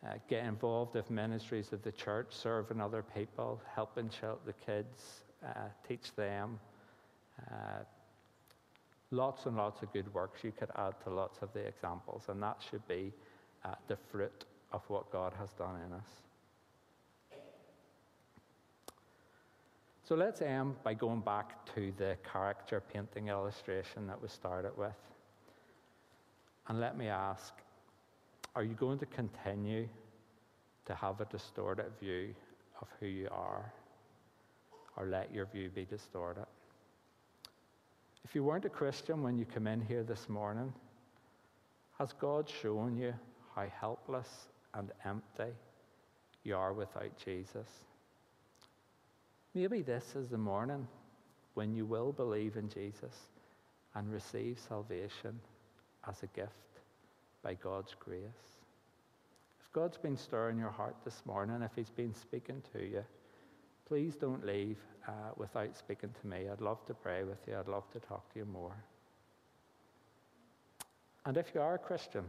uh, 0.06 0.14
get 0.28 0.44
involved 0.44 0.94
with 0.94 1.10
ministries 1.10 1.72
of 1.72 1.82
the 1.82 1.92
church, 1.92 2.28
serving 2.30 2.80
other 2.80 3.04
people, 3.14 3.60
helping 3.74 4.10
the 4.46 4.54
kids, 4.64 5.22
uh, 5.44 5.68
teach 5.86 6.14
them. 6.16 6.58
Uh, 7.50 7.84
lots 9.10 9.46
and 9.46 9.56
lots 9.56 9.82
of 9.82 9.92
good 9.92 10.12
works. 10.14 10.42
You 10.42 10.52
could 10.52 10.70
add 10.76 10.94
to 11.04 11.10
lots 11.10 11.38
of 11.42 11.52
the 11.52 11.60
examples, 11.60 12.24
and 12.28 12.42
that 12.42 12.58
should 12.70 12.86
be 12.88 13.12
uh, 13.64 13.74
the 13.88 13.96
fruit 14.10 14.44
of 14.72 14.82
what 14.88 15.10
God 15.12 15.32
has 15.38 15.50
done 15.52 15.76
in 15.86 15.92
us. 15.92 16.06
So 20.10 20.16
let's 20.16 20.42
end 20.42 20.74
by 20.82 20.94
going 20.94 21.20
back 21.20 21.64
to 21.74 21.92
the 21.96 22.16
character 22.32 22.82
painting 22.92 23.28
illustration 23.28 24.06
that 24.08 24.20
we 24.20 24.28
started 24.28 24.76
with. 24.76 24.96
And 26.66 26.80
let 26.80 26.96
me 26.96 27.06
ask 27.06 27.52
are 28.54 28.64
you 28.64 28.74
going 28.74 28.98
to 28.98 29.06
continue 29.06 29.88
to 30.86 30.94
have 30.94 31.20
a 31.20 31.24
distorted 31.26 31.90
view 32.00 32.34
of 32.80 32.88
who 32.98 33.06
you 33.06 33.28
are? 33.30 33.72
Or 34.96 35.06
let 35.06 35.32
your 35.32 35.46
view 35.46 35.70
be 35.72 35.84
distorted? 35.84 36.46
If 38.24 38.34
you 38.34 38.44
weren't 38.44 38.64
a 38.64 38.70
Christian 38.70 39.22
when 39.22 39.38
you 39.38 39.44
come 39.44 39.66
in 39.66 39.80
here 39.80 40.02
this 40.02 40.28
morning, 40.28 40.72
has 41.98 42.12
God 42.14 42.48
shown 42.48 42.96
you 42.96 43.14
how 43.54 43.66
helpless 43.80 44.48
and 44.74 44.90
empty 45.04 45.52
you 46.44 46.56
are 46.56 46.72
without 46.72 47.16
Jesus? 47.24 47.68
Maybe 49.54 49.82
this 49.82 50.14
is 50.16 50.28
the 50.28 50.38
morning 50.38 50.86
when 51.54 51.74
you 51.74 51.84
will 51.84 52.12
believe 52.12 52.56
in 52.56 52.68
Jesus 52.68 53.14
and 53.94 54.12
receive 54.12 54.58
salvation 54.68 55.38
as 56.08 56.22
a 56.22 56.26
gift 56.28 56.69
by 57.42 57.54
God's 57.54 57.94
grace. 57.98 58.20
If 59.60 59.72
God's 59.72 59.96
been 59.96 60.16
stirring 60.16 60.58
your 60.58 60.70
heart 60.70 60.96
this 61.04 61.22
morning, 61.24 61.62
if 61.62 61.70
He's 61.74 61.90
been 61.90 62.14
speaking 62.14 62.62
to 62.72 62.84
you, 62.84 63.04
please 63.86 64.16
don't 64.16 64.44
leave 64.44 64.78
uh, 65.08 65.32
without 65.36 65.76
speaking 65.76 66.10
to 66.20 66.26
me. 66.26 66.48
I'd 66.50 66.60
love 66.60 66.84
to 66.86 66.94
pray 66.94 67.24
with 67.24 67.38
you, 67.46 67.56
I'd 67.58 67.68
love 67.68 67.90
to 67.92 68.00
talk 68.00 68.32
to 68.32 68.38
you 68.38 68.44
more. 68.44 68.76
And 71.26 71.36
if 71.36 71.52
you 71.54 71.60
are 71.60 71.74
a 71.74 71.78
Christian, 71.78 72.24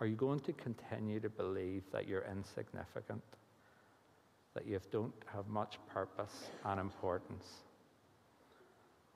are 0.00 0.06
you 0.06 0.16
going 0.16 0.40
to 0.40 0.52
continue 0.52 1.20
to 1.20 1.28
believe 1.28 1.84
that 1.92 2.08
you're 2.08 2.26
insignificant? 2.30 3.22
That 4.54 4.66
you 4.66 4.80
don't 4.90 5.14
have 5.32 5.46
much 5.48 5.78
purpose 5.92 6.50
and 6.64 6.80
importance? 6.80 7.46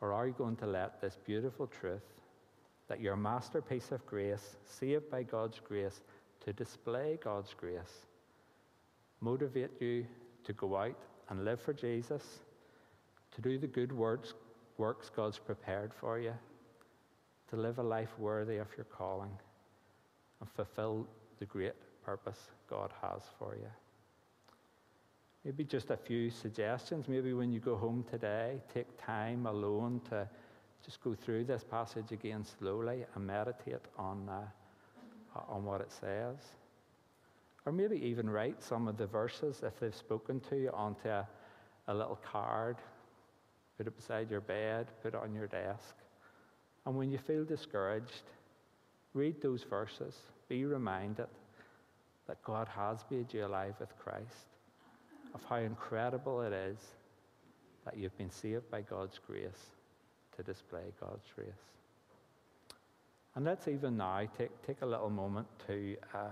Or 0.00 0.12
are 0.12 0.26
you 0.26 0.34
going 0.36 0.56
to 0.56 0.66
let 0.66 1.00
this 1.00 1.18
beautiful 1.26 1.66
truth 1.66 2.04
that 2.88 3.00
your 3.00 3.16
masterpiece 3.16 3.90
of 3.90 4.04
grace, 4.06 4.56
saved 4.64 5.10
by 5.10 5.22
God's 5.22 5.60
grace, 5.60 6.02
to 6.44 6.52
display 6.52 7.18
God's 7.22 7.54
grace, 7.54 8.06
motivate 9.20 9.80
you 9.80 10.06
to 10.44 10.52
go 10.52 10.76
out 10.76 10.96
and 11.28 11.44
live 11.44 11.60
for 11.60 11.72
Jesus, 11.72 12.22
to 13.34 13.42
do 13.42 13.58
the 13.58 13.66
good 13.66 13.92
works, 13.92 14.34
works 14.78 15.10
God's 15.14 15.38
prepared 15.38 15.92
for 15.92 16.18
you, 16.18 16.34
to 17.50 17.56
live 17.56 17.78
a 17.78 17.82
life 17.82 18.16
worthy 18.18 18.58
of 18.58 18.68
your 18.76 18.84
calling, 18.84 19.36
and 20.40 20.48
fulfill 20.50 21.06
the 21.38 21.46
great 21.46 21.74
purpose 22.04 22.38
God 22.70 22.92
has 23.02 23.22
for 23.38 23.56
you. 23.56 23.68
Maybe 25.44 25.62
just 25.62 25.90
a 25.90 25.96
few 25.96 26.28
suggestions. 26.28 27.06
Maybe 27.06 27.32
when 27.32 27.52
you 27.52 27.60
go 27.60 27.76
home 27.76 28.04
today, 28.10 28.60
take 28.74 28.86
time 29.00 29.46
alone 29.46 30.00
to 30.08 30.28
just 30.86 31.02
go 31.02 31.14
through 31.14 31.42
this 31.44 31.64
passage 31.64 32.12
again 32.12 32.44
slowly 32.44 33.04
and 33.14 33.26
meditate 33.26 33.80
on, 33.98 34.28
uh, 34.28 35.40
on 35.48 35.64
what 35.64 35.80
it 35.80 35.90
says. 35.90 36.36
Or 37.66 37.72
maybe 37.72 37.96
even 37.96 38.30
write 38.30 38.62
some 38.62 38.86
of 38.86 38.96
the 38.96 39.06
verses, 39.06 39.62
if 39.64 39.80
they've 39.80 39.94
spoken 39.94 40.38
to 40.48 40.56
you, 40.56 40.70
onto 40.72 41.08
a, 41.08 41.26
a 41.88 41.94
little 41.94 42.20
card, 42.24 42.76
put 43.76 43.88
it 43.88 43.96
beside 43.96 44.30
your 44.30 44.40
bed, 44.40 44.86
put 45.02 45.14
it 45.14 45.20
on 45.20 45.34
your 45.34 45.48
desk. 45.48 45.96
And 46.86 46.96
when 46.96 47.10
you 47.10 47.18
feel 47.18 47.44
discouraged, 47.44 48.22
read 49.12 49.42
those 49.42 49.64
verses. 49.64 50.14
Be 50.48 50.64
reminded 50.64 51.26
that 52.28 52.40
God 52.44 52.68
has 52.68 53.04
made 53.10 53.34
you 53.34 53.44
alive 53.44 53.74
with 53.80 53.92
Christ, 53.98 54.46
of 55.34 55.42
how 55.48 55.56
incredible 55.56 56.42
it 56.42 56.52
is 56.52 56.78
that 57.84 57.96
you've 57.96 58.16
been 58.16 58.30
saved 58.30 58.70
by 58.70 58.82
God's 58.82 59.18
grace 59.26 59.75
to 60.36 60.42
display 60.42 60.82
God's 61.00 61.26
grace. 61.34 61.48
And 63.34 63.44
let's 63.44 63.68
even 63.68 63.96
now 63.96 64.22
take, 64.38 64.50
take 64.66 64.80
a 64.82 64.86
little 64.86 65.10
moment 65.10 65.46
to 65.66 65.96
uh, 66.14 66.28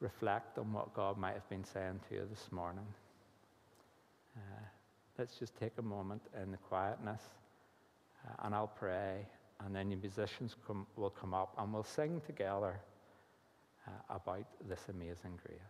reflect 0.00 0.58
on 0.58 0.72
what 0.72 0.92
God 0.94 1.16
might 1.16 1.34
have 1.34 1.48
been 1.48 1.64
saying 1.64 2.00
to 2.08 2.14
you 2.14 2.26
this 2.28 2.50
morning. 2.50 2.86
Uh, 4.36 4.64
let's 5.18 5.38
just 5.38 5.56
take 5.58 5.72
a 5.78 5.82
moment 5.82 6.22
in 6.42 6.50
the 6.50 6.58
quietness, 6.58 7.22
uh, 8.26 8.44
and 8.44 8.54
I'll 8.54 8.66
pray, 8.66 9.26
and 9.64 9.74
then 9.74 9.90
the 9.90 9.96
musicians 9.96 10.56
come, 10.66 10.86
will 10.96 11.10
come 11.10 11.32
up, 11.32 11.54
and 11.58 11.72
we'll 11.72 11.84
sing 11.84 12.20
together 12.26 12.80
uh, 13.86 14.16
about 14.16 14.46
this 14.68 14.80
amazing 14.88 15.38
grace. 15.46 15.60